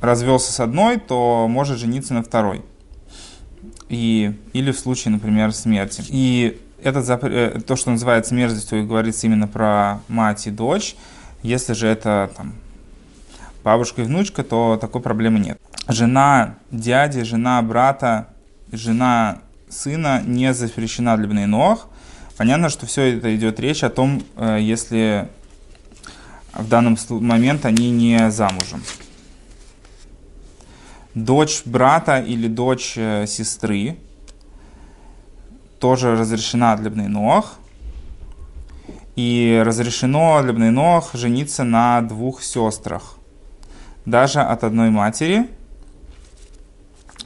развелся 0.00 0.52
с 0.52 0.58
одной, 0.58 0.96
то 0.96 1.46
может 1.48 1.78
жениться 1.78 2.14
на 2.14 2.24
второй. 2.24 2.62
И, 3.88 4.36
или 4.52 4.72
в 4.72 4.78
случае, 4.78 5.12
например, 5.12 5.52
смерти. 5.52 6.02
И 6.08 6.60
этот 6.84 7.04
запр... 7.04 7.28
Э, 7.30 7.60
то, 7.60 7.76
что 7.76 7.90
называется 7.90 8.34
мерзостью, 8.34 8.86
говорится 8.86 9.26
именно 9.26 9.48
про 9.48 10.00
мать 10.08 10.46
и 10.46 10.50
дочь. 10.50 10.96
Если 11.42 11.72
же 11.72 11.88
это 11.88 12.30
там, 12.36 12.54
бабушка 13.64 14.02
и 14.02 14.04
внучка, 14.04 14.44
то 14.44 14.78
такой 14.80 15.00
проблемы 15.00 15.38
нет. 15.38 15.58
Жена 15.88 16.56
дяди, 16.70 17.22
жена 17.22 17.60
брата, 17.62 18.28
жена 18.70 19.38
сына 19.68 20.22
не 20.24 20.52
запрещена 20.52 21.16
для 21.16 21.26
бнейнох. 21.26 21.88
Понятно, 22.36 22.68
что 22.68 22.86
все 22.86 23.16
это 23.16 23.34
идет 23.34 23.58
речь 23.60 23.82
о 23.82 23.90
том, 23.90 24.22
э, 24.36 24.58
если 24.60 25.28
в 26.52 26.68
данный 26.68 26.96
момент 27.08 27.64
они 27.64 27.90
не 27.90 28.30
замужем. 28.30 28.82
Дочь 31.14 31.62
брата 31.64 32.18
или 32.18 32.48
дочь 32.48 32.94
э, 32.96 33.26
сестры 33.26 33.96
тоже 35.84 36.16
разрешена 36.16 36.76
для 36.76 36.88
бнейнох. 36.88 37.56
И 39.16 39.62
разрешено 39.66 40.40
для 40.42 40.54
бнейнох 40.54 41.10
жениться 41.12 41.62
на 41.62 42.00
двух 42.00 42.42
сестрах, 42.42 43.18
даже 44.06 44.40
от 44.40 44.64
одной 44.64 44.88
матери. 44.88 45.46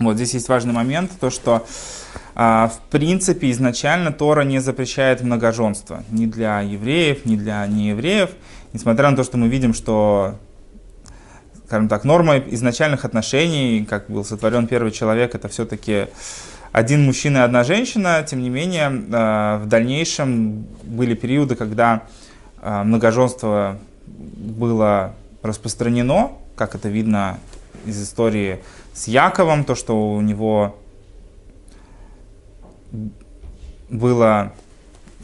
Вот 0.00 0.16
здесь 0.16 0.34
есть 0.34 0.48
важный 0.48 0.72
момент, 0.72 1.12
то 1.20 1.30
что 1.30 1.64
а, 2.34 2.66
в 2.66 2.80
принципе 2.90 3.52
изначально 3.52 4.10
Тора 4.10 4.42
не 4.42 4.58
запрещает 4.58 5.22
многоженство 5.22 6.02
ни 6.10 6.26
для 6.26 6.60
евреев, 6.60 7.26
ни 7.26 7.36
для 7.36 7.64
неевреев, 7.68 8.30
несмотря 8.72 9.08
на 9.08 9.16
то, 9.16 9.22
что 9.22 9.38
мы 9.38 9.46
видим, 9.46 9.72
что 9.72 10.34
скажем 11.68 11.88
так, 11.88 12.02
норма 12.02 12.38
изначальных 12.38 13.04
отношений, 13.04 13.86
как 13.88 14.10
был 14.10 14.24
сотворен 14.24 14.66
первый 14.66 14.90
человек, 14.90 15.36
это 15.36 15.46
все-таки 15.46 16.08
один 16.78 17.04
мужчина 17.04 17.38
и 17.38 17.40
одна 17.40 17.64
женщина, 17.64 18.22
тем 18.22 18.40
не 18.40 18.50
менее, 18.50 18.86
э, 18.86 19.58
в 19.58 19.66
дальнейшем 19.66 20.64
были 20.84 21.14
периоды, 21.14 21.56
когда 21.56 22.04
э, 22.62 22.82
многоженство 22.84 23.78
было 24.06 25.14
распространено, 25.42 26.32
как 26.54 26.76
это 26.76 26.88
видно 26.88 27.40
из 27.84 28.00
истории 28.00 28.60
с 28.94 29.08
Яковом, 29.08 29.64
то, 29.64 29.74
что 29.74 30.12
у 30.12 30.20
него 30.20 30.76
было 33.90 34.52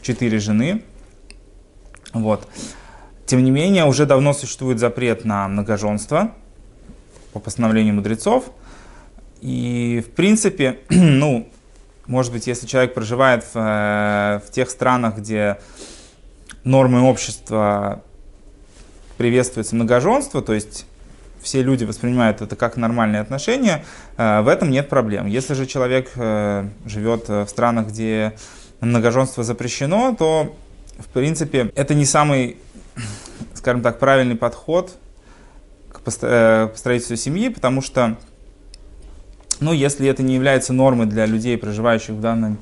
четыре 0.01 0.39
жены. 0.39 0.83
Вот. 2.13 2.47
Тем 3.25 3.43
не 3.43 3.51
менее, 3.51 3.85
уже 3.85 4.05
давно 4.05 4.33
существует 4.33 4.79
запрет 4.79 5.23
на 5.23 5.47
многоженство 5.47 6.31
по 7.31 7.39
постановлению 7.39 7.93
мудрецов– 7.95 8.45
и, 9.45 10.03
в 10.03 10.09
принципе, 10.15 10.79
ну, 10.89 11.47
может 12.07 12.31
быть, 12.31 12.47
если 12.47 12.65
человек 12.65 12.95
проживает 12.95 13.43
в, 13.43 13.55
э, 13.55 14.39
в 14.43 14.49
тех 14.49 14.71
странах, 14.71 15.17
где 15.17 15.59
нормы 16.63 17.01
общества 17.01 18.01
приветствуется 19.17 19.75
многоженство, 19.75 20.41
то 20.41 20.51
есть 20.51 20.87
все 21.43 21.61
люди 21.61 21.83
воспринимают 21.83 22.41
это 22.41 22.55
как 22.55 22.75
нормальные 22.75 23.21
отношения, 23.21 23.85
э, 24.17 24.41
в 24.41 24.47
этом 24.47 24.71
нет 24.71 24.89
проблем. 24.89 25.27
Если 25.27 25.53
же 25.53 25.67
человек 25.67 26.09
э, 26.15 26.67
живет 26.87 27.29
в 27.29 27.45
странах, 27.47 27.89
где 27.89 28.33
многоженство 28.81 29.43
запрещено, 29.43 30.15
то, 30.17 30.55
в 30.97 31.05
принципе, 31.09 31.71
это 31.75 31.93
не 31.93 32.05
самый, 32.05 32.57
скажем 33.53 33.83
так, 33.83 33.99
правильный 33.99 34.35
подход 34.35 34.95
к 35.91 36.01
построительству 36.01 37.15
семьи, 37.15 37.49
потому 37.49 37.83
что 37.83 38.17
ну, 39.59 39.73
если 39.73 40.07
это 40.07 40.23
не 40.23 40.35
является 40.35 40.73
нормой 40.73 41.05
для 41.05 41.25
людей, 41.25 41.57
проживающих 41.57 42.15
в 42.15 42.21
данном 42.21 42.57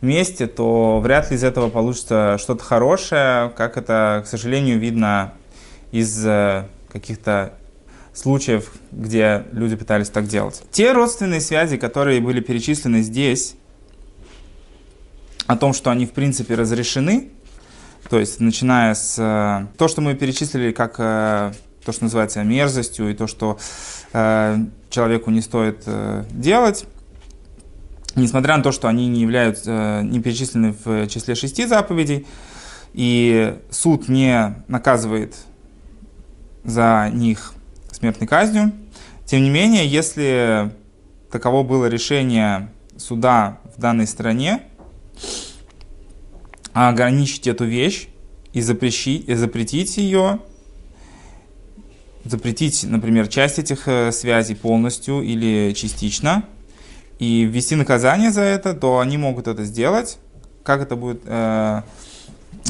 месте, 0.00 0.46
то 0.46 1.00
вряд 1.00 1.30
ли 1.30 1.36
из 1.36 1.44
этого 1.44 1.68
получится 1.68 2.36
что-то 2.38 2.64
хорошее, 2.64 3.52
как 3.56 3.76
это, 3.76 4.22
к 4.24 4.28
сожалению, 4.28 4.78
видно 4.78 5.34
из 5.92 6.24
э, 6.24 6.66
каких-то 6.90 7.54
случаев, 8.14 8.72
где 8.90 9.44
люди 9.52 9.76
пытались 9.76 10.08
так 10.08 10.26
делать. 10.26 10.62
Те 10.70 10.92
родственные 10.92 11.40
связи, 11.40 11.76
которые 11.76 12.20
были 12.20 12.40
перечислены 12.40 13.02
здесь, 13.02 13.54
о 15.46 15.56
том, 15.56 15.72
что 15.72 15.90
они 15.90 16.06
в 16.06 16.12
принципе 16.12 16.54
разрешены, 16.54 17.30
то 18.08 18.18
есть 18.20 18.40
начиная 18.40 18.94
с 18.94 19.16
э, 19.18 19.66
то, 19.76 19.88
что 19.88 20.00
мы 20.00 20.14
перечислили 20.14 20.70
как 20.70 20.94
э, 20.98 21.52
то, 21.84 21.92
что 21.92 22.04
называется 22.04 22.42
мерзостью, 22.44 23.10
и 23.10 23.14
то, 23.14 23.26
что 23.26 23.58
человеку 24.90 25.30
не 25.30 25.40
стоит 25.40 25.84
э, 25.86 26.24
делать, 26.30 26.84
несмотря 28.16 28.56
на 28.56 28.62
то, 28.62 28.72
что 28.72 28.88
они 28.88 29.08
не 29.08 29.20
являются, 29.20 29.70
э, 29.70 30.02
не 30.02 30.20
перечислены 30.20 30.74
в 30.84 31.06
числе 31.06 31.34
шести 31.34 31.66
заповедей, 31.66 32.26
и 32.92 33.56
суд 33.70 34.08
не 34.08 34.62
наказывает 34.68 35.36
за 36.64 37.10
них 37.12 37.54
смертной 37.92 38.26
казнью. 38.26 38.72
Тем 39.24 39.42
не 39.42 39.50
менее, 39.50 39.86
если 39.86 40.74
таково 41.30 41.62
было 41.62 41.86
решение 41.86 42.70
суда 42.96 43.60
в 43.76 43.80
данной 43.80 44.06
стране, 44.06 44.62
ограничить 46.72 47.46
эту 47.46 47.64
вещь 47.64 48.08
и, 48.52 48.60
запрещить, 48.60 49.28
и 49.28 49.34
запретить 49.34 49.96
ее 49.96 50.40
запретить, 52.24 52.84
например, 52.84 53.28
часть 53.28 53.58
этих 53.58 53.88
э, 53.88 54.12
связей 54.12 54.54
полностью 54.54 55.22
или 55.22 55.72
частично 55.74 56.44
и 57.18 57.44
ввести 57.44 57.76
наказание 57.76 58.30
за 58.30 58.42
это, 58.42 58.74
то 58.74 58.98
они 58.98 59.18
могут 59.18 59.46
это 59.46 59.64
сделать. 59.64 60.18
Как 60.62 60.80
это 60.82 60.96
будет 60.96 61.22
э, 61.24 61.82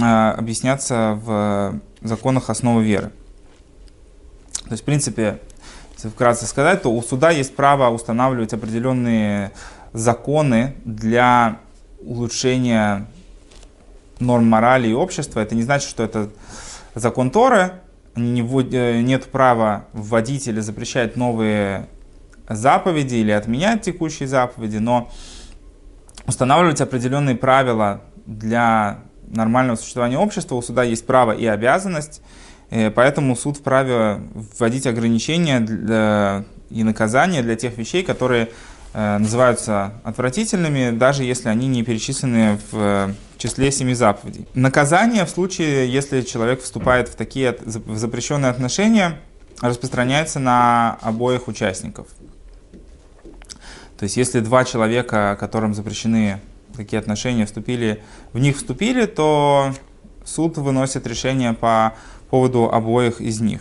э, 0.01 0.03
объясняться 0.05 1.19
в 1.25 1.81
законах 2.03 2.51
основы 2.51 2.85
веры. 2.85 3.11
То 4.65 4.73
есть, 4.73 4.83
в 4.83 4.87
принципе, 4.87 5.41
если 5.95 6.09
вкратце 6.09 6.47
сказать, 6.47 6.83
то 6.83 6.93
у 6.93 7.03
суда 7.03 7.31
есть 7.31 7.55
право 7.55 7.91
устанавливать 7.91 8.53
определенные 8.53 9.53
законы 9.93 10.75
для 10.85 11.59
улучшения 12.01 13.07
норм 14.21 14.47
морали 14.47 14.89
и 14.89 14.93
общества. 14.93 15.41
Это 15.41 15.55
не 15.55 15.63
значит, 15.63 15.89
что 15.89 16.03
это 16.03 16.31
закон 16.95 17.31
Торы, 17.31 17.73
не 18.17 18.43
ввод... 18.43 18.73
Э, 18.73 19.01
нет 19.01 19.27
права 19.27 19.87
вводить 19.93 20.49
или 20.49 20.61
запрещать 20.61 21.17
новые 21.17 21.89
заповеди 22.49 23.17
или 23.17 23.31
отменять 23.31 23.83
текущие 23.83 24.29
заповеди, 24.29 24.79
но 24.79 25.11
устанавливать 26.27 26.81
определенные 26.81 27.37
правила 27.37 28.03
для 28.27 29.01
нормального 29.27 29.77
существования 29.77 30.19
общества. 30.19 30.57
У 30.57 30.63
суда 30.63 30.83
есть 30.83 31.07
право 31.07 31.33
и 31.33 31.47
обязанность, 31.47 32.23
э, 32.71 32.91
поэтому 32.91 33.37
суд 33.37 33.59
вправе 33.59 34.21
вводить 34.59 34.87
ограничения 34.87 35.61
для... 35.61 36.45
и 36.71 36.83
наказания 36.83 37.43
для 37.43 37.57
тех 37.57 37.79
вещей, 37.79 38.03
которые 38.03 38.51
э, 38.93 39.19
называются 39.19 39.95
отвратительными, 40.03 40.91
даже 40.91 41.25
если 41.25 41.49
они 41.49 41.69
не 41.69 41.85
перечислены 41.85 42.59
в 42.71 43.15
числе 43.41 43.73
семи 43.73 43.95
заповедей. 43.95 44.47
Наказание 44.55 45.25
в 45.25 45.31
случае, 45.31 45.91
если 45.91 46.21
человек 46.21 46.63
вступает 46.63 47.09
в 47.09 47.15
такие 47.15 47.57
в 47.65 47.97
запрещенные 47.97 48.51
отношения, 48.51 49.21
распространяется 49.61 50.39
на 50.39 50.99
обоих 51.01 51.49
участников. 51.49 52.07
То 53.99 54.05
есть, 54.05 54.17
если 54.17 54.41
два 54.41 54.65
человека, 54.65 55.37
которым 55.41 55.75
запрещены 55.75 56.41
такие 56.77 56.99
отношения, 56.99 57.47
вступили, 57.47 58.03
в 58.33 58.39
них 58.39 58.57
вступили, 58.57 59.07
то 59.07 59.75
суд 60.25 60.57
выносит 60.59 61.07
решение 61.07 61.55
по 61.55 61.95
поводу 62.31 62.71
обоих 62.71 63.21
из 63.21 63.41
них. 63.41 63.61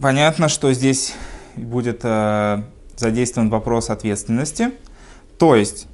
Понятно, 0.00 0.48
что 0.48 0.72
здесь 0.72 1.14
будет 1.56 2.00
э, 2.02 2.62
задействован 2.96 3.48
вопрос 3.48 3.90
ответственности. 3.90 4.72
То 5.38 5.56
есть, 5.56 5.86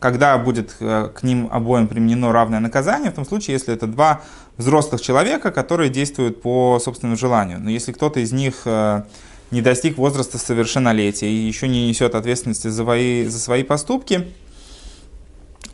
когда 0.00 0.36
будет 0.38 0.74
э, 0.80 1.10
к 1.14 1.22
ним 1.22 1.48
обоим 1.50 1.88
применено 1.88 2.32
равное 2.32 2.60
наказание, 2.60 3.10
в 3.10 3.14
том 3.14 3.24
случае, 3.24 3.54
если 3.54 3.74
это 3.74 3.86
два 3.86 4.22
взрослых 4.56 5.00
человека, 5.00 5.50
которые 5.50 5.90
действуют 5.90 6.42
по 6.42 6.78
собственному 6.82 7.16
желанию. 7.16 7.58
Но 7.60 7.70
если 7.70 7.92
кто-то 7.92 8.20
из 8.20 8.32
них 8.32 8.62
э, 8.64 9.02
не 9.50 9.62
достиг 9.62 9.98
возраста 9.98 10.38
совершеннолетия 10.38 11.28
и 11.28 11.34
еще 11.34 11.68
не 11.68 11.88
несет 11.88 12.14
ответственности 12.14 12.68
за 12.68 12.82
свои, 12.82 13.26
за 13.26 13.38
свои 13.38 13.62
поступки, 13.62 14.26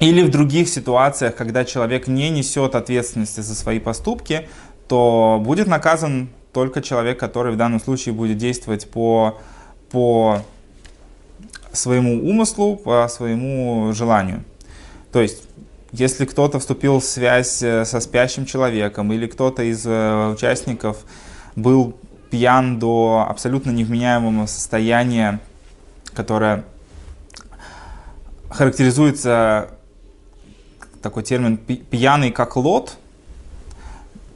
или 0.00 0.22
в 0.22 0.30
других 0.30 0.68
ситуациях, 0.68 1.36
когда 1.36 1.64
человек 1.64 2.08
не 2.08 2.28
несет 2.30 2.74
ответственности 2.74 3.40
за 3.40 3.54
свои 3.54 3.78
поступки, 3.78 4.48
то 4.88 5.40
будет 5.44 5.68
наказан 5.68 6.30
только 6.52 6.82
человек, 6.82 7.18
который 7.18 7.52
в 7.52 7.56
данном 7.56 7.80
случае 7.80 8.14
будет 8.14 8.36
действовать 8.36 8.90
по, 8.90 9.38
по 9.90 10.40
своему 11.72 12.28
умыслу, 12.28 12.76
по 12.76 13.08
своему 13.08 13.92
желанию. 13.92 14.44
То 15.10 15.20
есть, 15.20 15.42
если 15.92 16.24
кто-то 16.24 16.58
вступил 16.58 17.00
в 17.00 17.04
связь 17.04 17.62
э, 17.62 17.84
со 17.84 18.00
спящим 18.00 18.46
человеком 18.46 19.12
или 19.12 19.26
кто-то 19.26 19.62
из 19.62 19.84
э, 19.84 20.32
участников 20.32 21.04
был 21.54 21.94
пьян 22.30 22.78
до 22.78 23.26
абсолютно 23.28 23.70
невменяемого 23.70 24.46
состояния, 24.46 25.40
которое 26.14 26.64
характеризуется 28.48 29.70
такой 31.02 31.22
термин 31.24 31.58
пьяный 31.58 32.30
как 32.30 32.56
лот, 32.56 32.96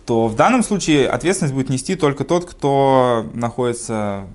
то 0.05 0.29
в 0.29 0.37
данном 0.37 0.63
случае 0.63 1.09
ответственность 1.09 1.55
будет 1.55 1.69
нести 1.69 1.97
только 1.97 2.25
тот, 2.25 2.45
кто 2.45 3.27
находится 3.33 4.27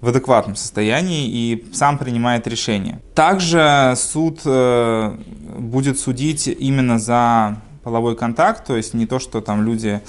в 0.00 0.08
адекватном 0.08 0.56
состоянии 0.56 1.28
и 1.28 1.64
сам 1.72 1.98
принимает 1.98 2.46
решение. 2.46 3.00
Также 3.14 3.94
суд 3.96 4.40
э, 4.44 5.16
будет 5.58 5.98
судить 5.98 6.46
именно 6.48 6.98
за 6.98 7.56
половой 7.82 8.16
контакт, 8.16 8.66
то 8.66 8.76
есть 8.76 8.94
не 8.94 9.06
то, 9.06 9.18
что 9.18 9.40
там 9.40 9.62
люди 9.62 10.00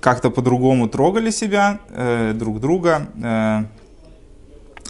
как-то 0.00 0.30
по-другому 0.30 0.88
трогали 0.88 1.30
себя, 1.30 1.78
э, 1.90 2.32
друг 2.34 2.60
друга. 2.60 3.08
Э, 3.22 3.64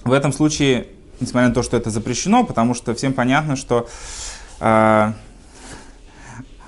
в 0.04 0.12
этом 0.12 0.32
случае, 0.32 0.86
несмотря 1.20 1.48
на 1.48 1.54
то, 1.54 1.62
что 1.62 1.76
это 1.76 1.90
запрещено, 1.90 2.44
потому 2.44 2.74
что 2.74 2.94
всем 2.94 3.12
понятно, 3.12 3.54
что 3.56 3.88
э, 4.60 5.12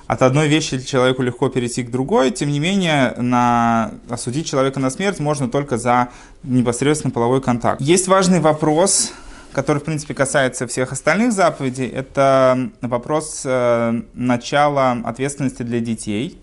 от 0.06 0.22
одной 0.22 0.48
вещи 0.48 0.78
человеку 0.84 1.22
легко 1.22 1.48
перейти 1.48 1.82
к 1.82 1.90
другой, 1.90 2.30
тем 2.30 2.50
не 2.50 2.60
менее, 2.60 3.14
на, 3.16 3.92
осудить 4.08 4.46
человека 4.46 4.80
на 4.80 4.90
смерть 4.90 5.18
можно 5.18 5.48
только 5.48 5.78
за 5.78 6.08
непосредственно 6.42 7.10
половой 7.10 7.40
контакт. 7.40 7.80
Есть 7.80 8.06
важный 8.06 8.40
вопрос, 8.40 9.12
который, 9.52 9.78
в 9.78 9.84
принципе, 9.84 10.12
касается 10.12 10.66
всех 10.66 10.92
остальных 10.92 11.32
заповедей. 11.32 11.86
Это 11.86 12.70
вопрос 12.82 13.42
э, 13.44 14.02
начала 14.12 14.98
ответственности 15.04 15.62
для 15.62 15.80
детей. 15.80 16.38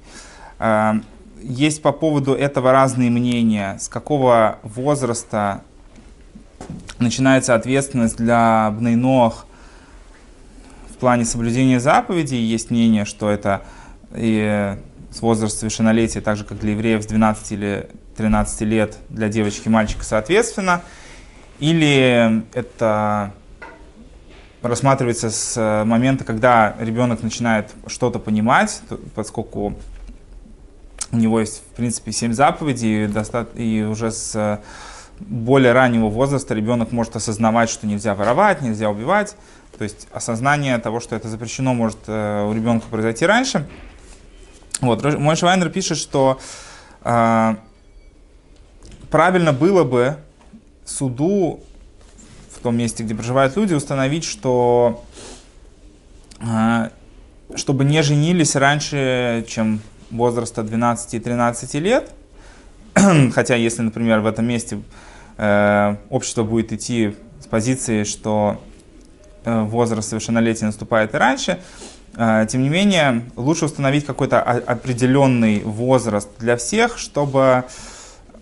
Э, 0.58 0.94
есть 1.44 1.82
по 1.82 1.92
поводу 1.92 2.34
этого 2.34 2.72
разные 2.72 3.12
мнения, 3.12 3.78
с 3.80 3.90
какого 3.90 4.60
возраста 4.64 5.62
начинается 7.00 7.54
ответственность 7.54 8.18
для 8.18 8.72
бнейнох 8.72 9.46
плане 11.02 11.26
соблюдения 11.26 11.80
заповедей. 11.80 12.40
Есть 12.40 12.70
мнение, 12.72 13.06
что 13.06 13.30
это 13.30 13.64
и 14.16 14.78
с 15.12 15.22
возраста 15.22 15.60
совершеннолетия, 15.60 16.22
так 16.22 16.38
же 16.38 16.46
как 16.46 16.60
для 16.60 16.72
евреев 16.72 17.04
с 17.04 17.08
12 17.08 17.52
или 17.52 17.90
13 18.16 18.62
лет, 18.62 18.98
для 19.10 19.28
девочки 19.28 19.68
и 19.68 19.70
мальчика 19.70 20.06
соответственно. 20.06 20.82
Или 21.60 22.44
это 22.54 23.34
рассматривается 24.62 25.32
с 25.32 25.84
момента, 25.86 26.24
когда 26.24 26.76
ребенок 26.80 27.24
начинает 27.24 27.72
что-то 27.88 28.20
понимать, 28.20 28.82
поскольку 29.16 29.76
у 31.12 31.18
него 31.18 31.40
есть, 31.40 31.64
в 31.72 31.76
принципе, 31.76 32.12
семь 32.12 32.34
заповедей, 32.34 33.10
и 33.56 33.82
уже 33.84 34.12
с 34.12 34.36
э, 34.36 34.60
более 35.20 35.74
раннего 35.74 36.08
возраста 36.08 36.54
ребенок 36.54 36.92
может 36.92 37.16
осознавать, 37.16 37.70
что 37.70 37.86
нельзя 37.86 38.16
воровать, 38.16 38.62
нельзя 38.62 38.90
убивать. 38.90 39.36
То 39.82 39.86
есть 39.86 40.08
осознание 40.14 40.78
того, 40.78 41.00
что 41.00 41.16
это 41.16 41.28
запрещено, 41.28 41.74
может 41.74 41.98
э, 42.06 42.46
у 42.48 42.54
ребенка 42.54 42.86
произойти 42.88 43.26
раньше. 43.26 43.68
Вот, 44.80 45.04
мой 45.18 45.36
Швайнер 45.36 45.72
пишет, 45.72 45.98
что 45.98 46.40
э, 47.04 47.56
правильно 49.10 49.54
было 49.54 49.84
бы 49.84 50.18
суду 50.86 51.62
в 52.56 52.60
том 52.60 52.78
месте, 52.78 53.04
где 53.04 53.16
проживают 53.16 53.56
люди, 53.56 53.74
установить, 53.74 54.24
что 54.24 55.04
э, 56.42 56.90
чтобы 57.56 57.84
не 57.84 58.04
женились 58.04 58.56
раньше, 58.56 59.44
чем 59.48 59.82
возраста 60.12 60.62
12 60.62 61.16
и 61.16 61.20
13 61.20 61.74
лет, 61.74 62.14
хотя 63.34 63.56
если, 63.56 63.82
например, 63.82 64.20
в 64.20 64.28
этом 64.28 64.46
месте 64.46 64.80
э, 65.38 65.96
общество 66.12 66.44
будет 66.44 66.72
идти 66.72 67.16
с 67.40 67.48
позиции, 67.48 68.04
что 68.04 68.62
возраст 69.46 70.10
совершеннолетия 70.10 70.66
наступает 70.66 71.14
и 71.14 71.18
раньше, 71.18 71.60
э, 72.16 72.46
тем 72.50 72.64
не 72.64 72.70
менее, 72.70 73.24
лучше 73.36 73.66
установить 73.66 74.06
какой-то 74.06 74.42
определенный 74.42 75.62
возраст 75.64 76.30
для 76.40 76.58
всех, 76.58 76.98
чтобы 76.98 77.66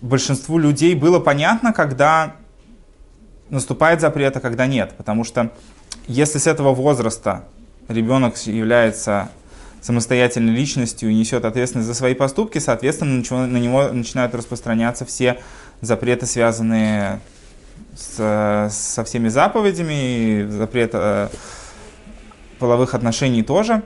большинству 0.00 0.58
людей 0.58 0.94
было 0.94 1.18
понятно, 1.18 1.72
когда 1.72 2.36
наступает 3.50 4.00
запрет, 4.00 4.36
а 4.36 4.40
когда 4.40 4.66
нет. 4.66 4.94
Потому 4.96 5.24
что 5.24 5.50
если 6.06 6.38
с 6.38 6.46
этого 6.46 6.74
возраста 6.74 7.44
ребенок 7.88 8.36
является 8.46 9.28
самостоятельной 9.80 10.52
личностью 10.52 11.10
и 11.10 11.14
несет 11.14 11.44
ответственность 11.44 11.88
за 11.88 11.94
свои 11.94 12.14
поступки, 12.14 12.58
соответственно, 12.58 13.22
на 13.46 13.56
него 13.56 13.88
начинают 13.88 14.34
распространяться 14.34 15.04
все 15.04 15.40
запреты, 15.80 16.26
связанные 16.26 17.20
с, 17.96 18.68
со 18.70 19.04
всеми 19.04 19.28
заповедями, 19.28 20.46
запрет 20.48 20.90
э, 20.94 21.28
половых 22.58 22.94
отношений 22.94 23.42
тоже. 23.42 23.82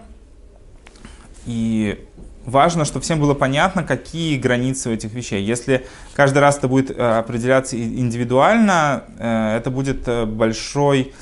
И 1.46 2.04
важно, 2.44 2.84
чтобы 2.84 3.04
всем 3.04 3.20
было 3.20 3.34
понятно, 3.34 3.82
какие 3.82 4.38
границы 4.38 4.90
у 4.90 4.92
этих 4.92 5.12
вещей. 5.12 5.42
Если 5.42 5.86
каждый 6.14 6.38
раз 6.38 6.58
это 6.58 6.68
будет 6.68 6.90
э, 6.90 7.18
определяться 7.18 7.76
индивидуально, 7.76 9.04
э, 9.18 9.56
это 9.56 9.70
будет 9.70 10.06
э, 10.06 10.26
большой 10.26 11.12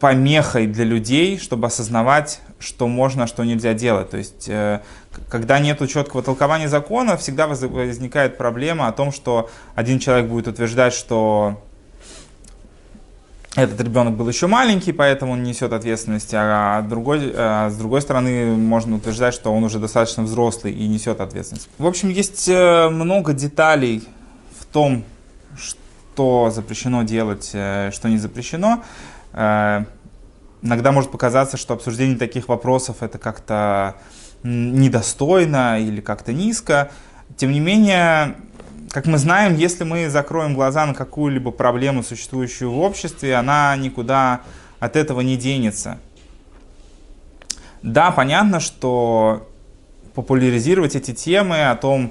помехой 0.00 0.66
для 0.66 0.84
людей, 0.84 1.38
чтобы 1.38 1.66
осознавать, 1.66 2.40
что 2.64 2.88
можно, 2.88 3.24
а 3.24 3.26
что 3.26 3.44
нельзя 3.44 3.74
делать. 3.74 4.10
То 4.10 4.16
есть, 4.16 4.48
э, 4.48 4.80
когда 5.28 5.58
нет 5.58 5.78
четкого 5.88 6.22
толкования 6.22 6.68
закона, 6.68 7.16
всегда 7.16 7.46
возникает 7.46 8.38
проблема 8.38 8.88
о 8.88 8.92
том, 8.92 9.12
что 9.12 9.50
один 9.74 9.98
человек 9.98 10.26
будет 10.26 10.48
утверждать, 10.48 10.94
что 10.94 11.60
этот 13.54 13.80
ребенок 13.80 14.14
был 14.14 14.28
еще 14.28 14.46
маленький, 14.48 14.92
поэтому 14.92 15.32
он 15.32 15.44
несет 15.44 15.72
ответственность, 15.72 16.30
а 16.32 16.82
другой, 16.82 17.32
а 17.36 17.70
с 17.70 17.76
другой 17.76 18.02
стороны 18.02 18.46
можно 18.56 18.96
утверждать, 18.96 19.34
что 19.34 19.54
он 19.54 19.62
уже 19.62 19.78
достаточно 19.78 20.24
взрослый 20.24 20.72
и 20.72 20.88
несет 20.88 21.20
ответственность. 21.20 21.68
В 21.78 21.86
общем, 21.86 22.08
есть 22.08 22.48
э, 22.48 22.88
много 22.88 23.32
деталей 23.32 24.02
в 24.58 24.64
том, 24.64 25.04
что 25.56 26.50
запрещено 26.50 27.04
делать, 27.04 27.50
э, 27.52 27.90
что 27.92 28.08
не 28.08 28.18
запрещено. 28.18 28.82
Иногда 30.64 30.92
может 30.92 31.10
показаться, 31.10 31.58
что 31.58 31.74
обсуждение 31.74 32.16
таких 32.16 32.48
вопросов 32.48 33.02
это 33.02 33.18
как-то 33.18 33.96
недостойно 34.42 35.78
или 35.78 36.00
как-то 36.00 36.32
низко. 36.32 36.90
Тем 37.36 37.52
не 37.52 37.60
менее, 37.60 38.36
как 38.88 39.04
мы 39.04 39.18
знаем, 39.18 39.56
если 39.56 39.84
мы 39.84 40.08
закроем 40.08 40.54
глаза 40.54 40.86
на 40.86 40.94
какую-либо 40.94 41.50
проблему, 41.50 42.02
существующую 42.02 42.70
в 42.70 42.80
обществе, 42.80 43.34
она 43.34 43.76
никуда 43.76 44.40
от 44.80 44.96
этого 44.96 45.20
не 45.20 45.36
денется. 45.36 45.98
Да, 47.82 48.10
понятно, 48.10 48.58
что 48.58 49.46
популяризировать 50.14 50.96
эти 50.96 51.12
темы 51.12 51.68
о 51.68 51.76
том, 51.76 52.10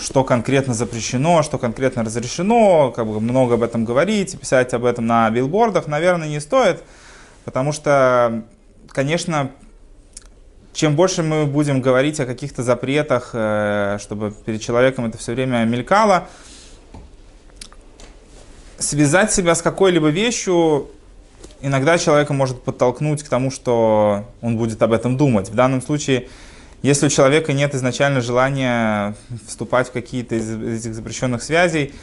что 0.00 0.24
конкретно 0.24 0.74
запрещено, 0.74 1.44
что 1.44 1.58
конкретно 1.58 2.02
разрешено, 2.02 2.90
как 2.90 3.06
бы 3.06 3.20
много 3.20 3.54
об 3.54 3.62
этом 3.62 3.84
говорить, 3.84 4.36
писать 4.40 4.74
об 4.74 4.84
этом 4.84 5.06
на 5.06 5.30
билбордах, 5.30 5.86
наверное, 5.86 6.26
не 6.26 6.40
стоит, 6.40 6.82
потому 7.44 7.72
что, 7.72 8.44
конечно, 8.88 9.50
чем 10.72 10.96
больше 10.96 11.22
мы 11.22 11.46
будем 11.46 11.80
говорить 11.80 12.18
о 12.20 12.26
каких-то 12.26 12.62
запретах, 12.62 13.30
э, 13.32 13.98
чтобы 14.00 14.32
перед 14.32 14.60
человеком 14.60 15.06
это 15.06 15.18
все 15.18 15.32
время 15.32 15.64
мелькало, 15.64 16.28
связать 18.78 19.32
себя 19.32 19.54
с 19.54 19.62
какой-либо 19.62 20.08
вещью 20.08 20.90
иногда 21.64 21.96
человека 21.96 22.32
может 22.32 22.62
подтолкнуть 22.62 23.22
к 23.22 23.28
тому, 23.28 23.50
что 23.50 24.24
он 24.42 24.56
будет 24.58 24.82
об 24.82 24.92
этом 24.92 25.16
думать. 25.16 25.48
В 25.48 25.54
данном 25.54 25.80
случае, 25.80 26.28
если 26.82 27.06
у 27.06 27.08
человека 27.08 27.52
нет 27.52 27.74
изначально 27.74 28.20
желания 28.20 29.14
вступать 29.46 29.88
в 29.88 29.92
какие-то 29.92 30.34
из 30.34 30.50
этих 30.50 30.94
запрещенных 30.94 31.42
связей, 31.42 31.94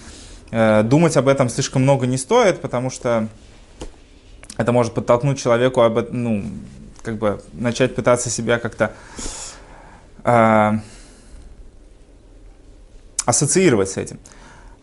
э, 0.51 0.81
думать 0.83 1.15
об 1.17 1.27
этом 1.27 1.49
слишком 1.49 1.83
много 1.83 2.07
не 2.07 2.17
стоит, 2.17 2.61
потому 2.61 2.89
что 2.89 3.27
это 4.61 4.71
может 4.71 4.93
подтолкнуть 4.93 5.39
человеку 5.39 5.81
об, 5.81 6.11
ну, 6.11 6.43
как 7.01 7.17
бы 7.17 7.41
начать 7.53 7.95
пытаться 7.95 8.29
себя 8.29 8.59
как-то 8.59 8.93
э, 10.23 10.71
ассоциировать 13.25 13.89
с 13.89 13.97
этим. 13.97 14.19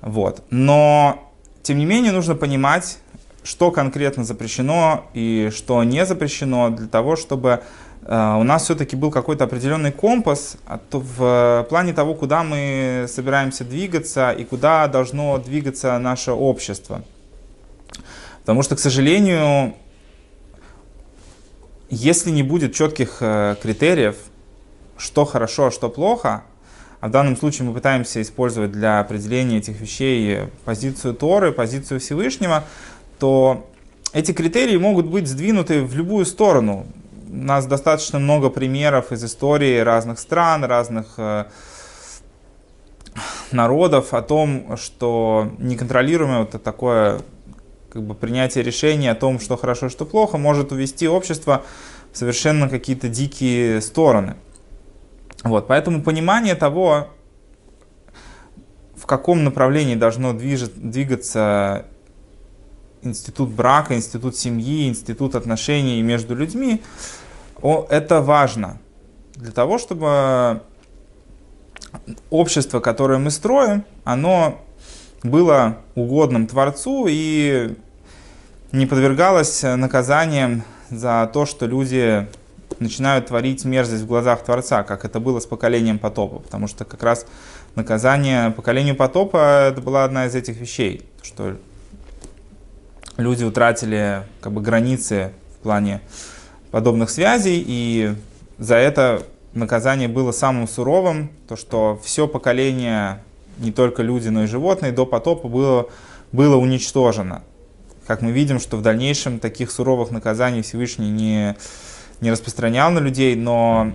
Вот. 0.00 0.42
Но, 0.50 1.30
тем 1.62 1.78
не 1.78 1.84
менее, 1.84 2.12
нужно 2.12 2.34
понимать, 2.34 2.98
что 3.44 3.70
конкретно 3.70 4.24
запрещено 4.24 5.06
и 5.14 5.50
что 5.54 5.82
не 5.84 6.04
запрещено, 6.04 6.70
для 6.70 6.88
того, 6.88 7.16
чтобы 7.16 7.60
э, 8.02 8.36
у 8.38 8.42
нас 8.42 8.64
все-таки 8.64 8.96
был 8.96 9.10
какой-то 9.10 9.44
определенный 9.44 9.92
компас 9.92 10.56
в 10.90 11.66
плане 11.68 11.92
того, 11.92 12.14
куда 12.14 12.42
мы 12.42 13.06
собираемся 13.08 13.64
двигаться 13.64 14.32
и 14.32 14.44
куда 14.44 14.88
должно 14.88 15.38
двигаться 15.38 15.98
наше 15.98 16.32
общество. 16.32 17.02
Потому 18.48 18.62
что, 18.62 18.76
к 18.76 18.78
сожалению, 18.78 19.74
если 21.90 22.30
не 22.30 22.42
будет 22.42 22.74
четких 22.74 23.18
э, 23.20 23.56
критериев, 23.60 24.16
что 24.96 25.26
хорошо, 25.26 25.66
а 25.66 25.70
что 25.70 25.90
плохо, 25.90 26.44
а 27.00 27.08
в 27.08 27.10
данном 27.10 27.36
случае 27.36 27.68
мы 27.68 27.74
пытаемся 27.74 28.22
использовать 28.22 28.72
для 28.72 29.00
определения 29.00 29.58
этих 29.58 29.78
вещей 29.78 30.44
позицию 30.64 31.12
Торы, 31.12 31.52
позицию 31.52 32.00
Всевышнего, 32.00 32.64
то 33.18 33.68
эти 34.14 34.32
критерии 34.32 34.78
могут 34.78 35.04
быть 35.04 35.28
сдвинуты 35.28 35.82
в 35.82 35.94
любую 35.94 36.24
сторону. 36.24 36.86
У 37.28 37.36
нас 37.36 37.66
достаточно 37.66 38.18
много 38.18 38.48
примеров 38.48 39.12
из 39.12 39.22
истории 39.22 39.78
разных 39.80 40.18
стран, 40.18 40.64
разных 40.64 41.18
э, 41.18 41.44
народов 43.52 44.14
о 44.14 44.22
том, 44.22 44.78
что 44.78 45.52
неконтролируемое 45.58 46.38
вот 46.50 46.62
такое 46.62 47.20
как 47.90 48.02
бы 48.02 48.14
принятие 48.14 48.62
решения 48.64 49.10
о 49.10 49.14
том, 49.14 49.40
что 49.40 49.56
хорошо, 49.56 49.88
что 49.88 50.04
плохо, 50.04 50.38
может 50.38 50.72
увести 50.72 51.08
общество 51.08 51.64
в 52.12 52.18
совершенно 52.18 52.68
какие-то 52.68 53.08
дикие 53.08 53.80
стороны. 53.80 54.36
Вот, 55.44 55.66
поэтому 55.68 56.02
понимание 56.02 56.54
того, 56.54 57.08
в 58.96 59.06
каком 59.06 59.44
направлении 59.44 59.94
должно 59.94 60.32
двигаться 60.32 61.86
институт 63.02 63.50
брака, 63.50 63.94
институт 63.94 64.36
семьи, 64.36 64.88
институт 64.88 65.34
отношений 65.34 66.02
между 66.02 66.34
людьми, 66.34 66.82
это 67.62 68.20
важно 68.20 68.80
для 69.34 69.52
того, 69.52 69.78
чтобы 69.78 70.62
общество, 72.28 72.80
которое 72.80 73.18
мы 73.18 73.30
строим, 73.30 73.84
оно 74.04 74.60
было 75.22 75.78
угодным 75.94 76.46
Творцу 76.46 77.06
и 77.08 77.74
не 78.72 78.86
подвергалось 78.86 79.62
наказаниям 79.62 80.62
за 80.90 81.28
то, 81.32 81.46
что 81.46 81.66
люди 81.66 82.26
начинают 82.78 83.26
творить 83.26 83.64
мерзость 83.64 84.02
в 84.02 84.06
глазах 84.06 84.44
Творца, 84.44 84.82
как 84.82 85.04
это 85.04 85.20
было 85.20 85.40
с 85.40 85.46
поколением 85.46 85.98
потопа. 85.98 86.38
Потому 86.40 86.68
что 86.68 86.84
как 86.84 87.02
раз 87.02 87.26
наказание 87.74 88.50
поколению 88.50 88.94
потопа 88.94 89.68
это 89.70 89.80
была 89.80 90.04
одна 90.04 90.26
из 90.26 90.34
этих 90.34 90.56
вещей, 90.58 91.02
что 91.22 91.56
люди 93.16 93.44
утратили 93.44 94.22
как 94.40 94.52
бы, 94.52 94.60
границы 94.60 95.32
в 95.58 95.62
плане 95.62 96.00
подобных 96.70 97.10
связей, 97.10 97.64
и 97.66 98.14
за 98.58 98.76
это 98.76 99.22
наказание 99.54 100.08
было 100.08 100.32
самым 100.32 100.68
суровым, 100.68 101.30
то 101.48 101.56
что 101.56 101.98
все 102.04 102.28
поколение 102.28 103.22
не 103.58 103.72
только 103.72 104.02
люди, 104.02 104.28
но 104.28 104.44
и 104.44 104.46
животные, 104.46 104.92
до 104.92 105.06
потопа 105.06 105.48
было, 105.48 105.88
было 106.32 106.56
уничтожено. 106.56 107.42
Как 108.06 108.22
мы 108.22 108.30
видим, 108.30 108.58
что 108.58 108.76
в 108.76 108.82
дальнейшем 108.82 109.38
таких 109.38 109.70
суровых 109.70 110.10
наказаний 110.10 110.62
Всевышний 110.62 111.10
не, 111.10 111.56
не 112.20 112.30
распространял 112.30 112.90
на 112.90 113.00
людей, 113.00 113.36
но 113.36 113.92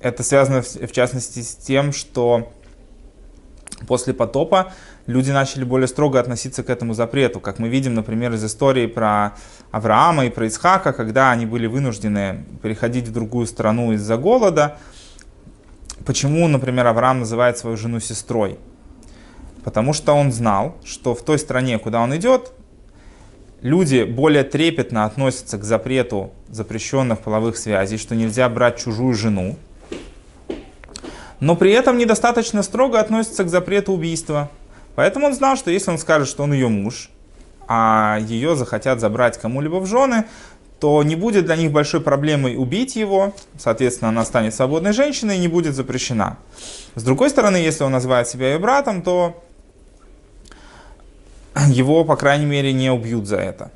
это 0.00 0.22
связано 0.22 0.62
в, 0.62 0.66
в 0.66 0.92
частности 0.92 1.40
с 1.40 1.54
тем, 1.54 1.92
что 1.92 2.50
после 3.86 4.14
потопа 4.14 4.72
люди 5.06 5.30
начали 5.30 5.64
более 5.64 5.88
строго 5.88 6.18
относиться 6.18 6.62
к 6.62 6.70
этому 6.70 6.94
запрету. 6.94 7.40
Как 7.40 7.58
мы 7.58 7.68
видим, 7.68 7.94
например, 7.94 8.32
из 8.32 8.44
истории 8.44 8.86
про 8.86 9.34
Авраама 9.70 10.26
и 10.26 10.30
про 10.30 10.46
Исхака, 10.46 10.92
когда 10.92 11.30
они 11.30 11.44
были 11.44 11.66
вынуждены 11.66 12.44
переходить 12.62 13.08
в 13.08 13.12
другую 13.12 13.46
страну 13.46 13.92
из-за 13.92 14.16
голода– 14.16 14.78
Почему, 16.04 16.48
например, 16.48 16.86
Авраам 16.86 17.20
называет 17.20 17.58
свою 17.58 17.76
жену 17.76 18.00
сестрой? 18.00 18.58
Потому 19.62 19.92
что 19.92 20.12
он 20.12 20.32
знал, 20.32 20.76
что 20.84 21.14
в 21.14 21.22
той 21.22 21.38
стране, 21.38 21.78
куда 21.78 22.00
он 22.00 22.14
идет, 22.16 22.52
люди 23.62 24.04
более 24.04 24.44
трепетно 24.44 25.04
относятся 25.04 25.56
к 25.56 25.64
запрету 25.64 26.32
запрещенных 26.48 27.20
половых 27.20 27.56
связей, 27.56 27.96
что 27.96 28.14
нельзя 28.14 28.48
брать 28.48 28.76
чужую 28.78 29.14
жену, 29.14 29.56
но 31.40 31.56
при 31.56 31.72
этом 31.72 31.98
недостаточно 31.98 32.62
строго 32.62 33.00
относятся 33.00 33.44
к 33.44 33.48
запрету 33.48 33.92
убийства. 33.92 34.50
Поэтому 34.94 35.26
он 35.26 35.34
знал, 35.34 35.56
что 35.56 35.70
если 35.70 35.90
он 35.90 35.98
скажет, 35.98 36.28
что 36.28 36.44
он 36.44 36.52
ее 36.52 36.68
муж, 36.68 37.10
а 37.66 38.18
ее 38.20 38.56
захотят 38.56 39.00
забрать 39.00 39.38
кому-либо 39.38 39.76
в 39.76 39.86
жены, 39.86 40.24
то 40.80 41.02
не 41.02 41.16
будет 41.16 41.46
для 41.46 41.56
них 41.56 41.72
большой 41.72 42.00
проблемой 42.00 42.56
убить 42.56 42.96
его, 42.96 43.34
соответственно, 43.58 44.10
она 44.10 44.24
станет 44.24 44.54
свободной 44.54 44.92
женщиной 44.92 45.36
и 45.36 45.40
не 45.40 45.48
будет 45.48 45.74
запрещена. 45.74 46.36
С 46.94 47.02
другой 47.02 47.30
стороны, 47.30 47.56
если 47.56 47.84
он 47.84 47.92
называет 47.92 48.28
себя 48.28 48.52
ее 48.52 48.58
братом, 48.58 49.02
то 49.02 49.42
его, 51.68 52.04
по 52.04 52.16
крайней 52.16 52.46
мере, 52.46 52.72
не 52.72 52.90
убьют 52.90 53.26
за 53.26 53.36
это. 53.36 53.70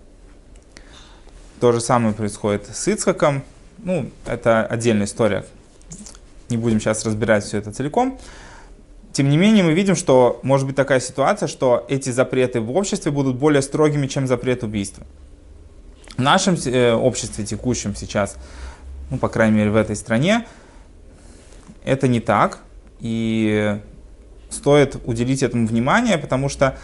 То 1.60 1.72
же 1.72 1.80
самое 1.80 2.14
происходит 2.14 2.68
с 2.72 2.86
Ицхаком. 2.88 3.42
Ну, 3.78 4.10
это 4.26 4.64
отдельная 4.66 5.06
история. 5.06 5.44
Не 6.48 6.56
будем 6.56 6.80
сейчас 6.80 7.04
разбирать 7.04 7.44
все 7.44 7.58
это 7.58 7.72
целиком. 7.72 8.18
Тем 9.12 9.28
не 9.28 9.36
менее, 9.36 9.64
мы 9.64 9.72
видим, 9.72 9.96
что 9.96 10.38
может 10.42 10.66
быть 10.66 10.76
такая 10.76 11.00
ситуация, 11.00 11.48
что 11.48 11.84
эти 11.88 12.10
запреты 12.10 12.60
в 12.60 12.76
обществе 12.76 13.10
будут 13.10 13.36
более 13.36 13.62
строгими, 13.62 14.06
чем 14.06 14.26
запрет 14.26 14.62
убийства. 14.62 15.04
В 16.18 16.20
нашем 16.20 16.56
э, 16.56 16.92
обществе 16.94 17.44
текущем 17.44 17.94
сейчас, 17.94 18.38
ну, 19.08 19.18
по 19.18 19.28
крайней 19.28 19.56
мере, 19.56 19.70
в 19.70 19.76
этой 19.76 19.94
стране, 19.94 20.48
это 21.84 22.08
не 22.08 22.18
так. 22.18 22.58
И 22.98 23.78
стоит 24.50 24.96
уделить 25.06 25.44
этому 25.44 25.68
внимание, 25.68 26.18
потому 26.18 26.48
что, 26.48 26.76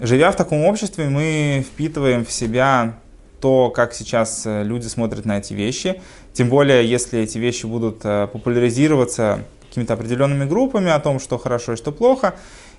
живя 0.00 0.32
в 0.32 0.36
таком 0.36 0.64
обществе, 0.64 1.08
мы 1.08 1.64
впитываем 1.64 2.24
в 2.24 2.32
себя 2.32 2.98
то, 3.40 3.70
как 3.70 3.94
сейчас 3.94 4.42
э, 4.46 4.64
люди 4.64 4.88
смотрят 4.88 5.26
на 5.26 5.38
эти 5.38 5.54
вещи. 5.54 6.02
Тем 6.32 6.48
более, 6.48 6.84
если 6.84 7.20
эти 7.20 7.38
вещи 7.38 7.66
будут 7.66 8.00
э, 8.02 8.26
популяризироваться 8.32 9.44
какими-то 9.68 9.94
определенными 9.94 10.44
группами 10.44 10.90
о 10.90 10.98
том, 10.98 11.20
что 11.20 11.38
хорошо 11.38 11.74
и 11.74 11.76
что 11.76 11.92
плохо. 11.92 12.34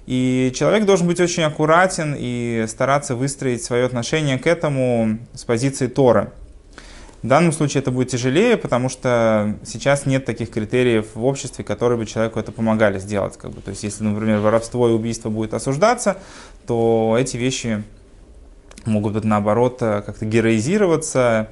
И 0.06 0.52
человек 0.56 0.86
должен 0.86 1.08
быть 1.08 1.20
очень 1.20 1.44
аккуратен 1.44 2.16
и 2.18 2.66
стараться 2.68 3.16
выстроить 3.16 3.64
свое 3.64 3.86
отношение 3.86 4.38
к 4.38 4.48
этому 4.48 5.20
с 5.34 5.44
позиции 5.46 5.88
Торы. 5.88 6.32
В 7.22 7.28
данном 7.28 7.54
случае 7.54 7.82
это 7.82 7.90
будет 7.90 8.10
тяжелее, 8.10 8.58
потому 8.58 8.90
что 8.90 9.56
сейчас 9.64 10.06
нет 10.06 10.26
таких 10.26 10.52
критериев 10.52 11.16
в 11.16 11.24
обществе, 11.24 11.64
которые 11.64 11.98
бы 11.98 12.06
человеку 12.06 12.38
это 12.38 12.52
помогали 12.52 13.00
сделать. 13.00 13.38
Как 13.38 13.52
бы. 13.52 13.62
То 13.62 13.70
есть, 13.70 13.84
если, 13.84 14.04
например, 14.04 14.40
воровство 14.40 14.90
и 14.90 14.92
убийство 14.92 15.30
будет 15.30 15.54
осуждаться, 15.54 16.18
то 16.68 17.16
эти 17.18 17.38
вещи 17.38 17.82
могут 18.84 19.14
быть, 19.14 19.24
наоборот, 19.24 19.78
как-то 19.80 20.26
героизироваться. 20.26 21.48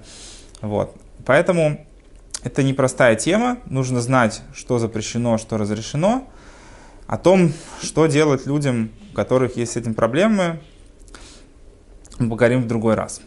Вот. 0.59 0.93
Поэтому 1.25 1.85
это 2.43 2.63
непростая 2.63 3.15
тема. 3.15 3.59
Нужно 3.65 4.01
знать, 4.01 4.41
что 4.53 4.77
запрещено, 4.77 5.37
что 5.37 5.57
разрешено. 5.57 6.27
О 7.11 7.17
том, 7.17 7.51
что 7.81 8.05
делать 8.05 8.45
людям, 8.45 8.89
у 9.11 9.15
которых 9.15 9.57
есть 9.57 9.73
с 9.73 9.75
этим 9.75 9.95
проблемы, 9.95 10.61
мы 12.19 12.29
поговорим 12.29 12.61
в 12.61 12.67
другой 12.67 12.95
раз. 12.95 13.21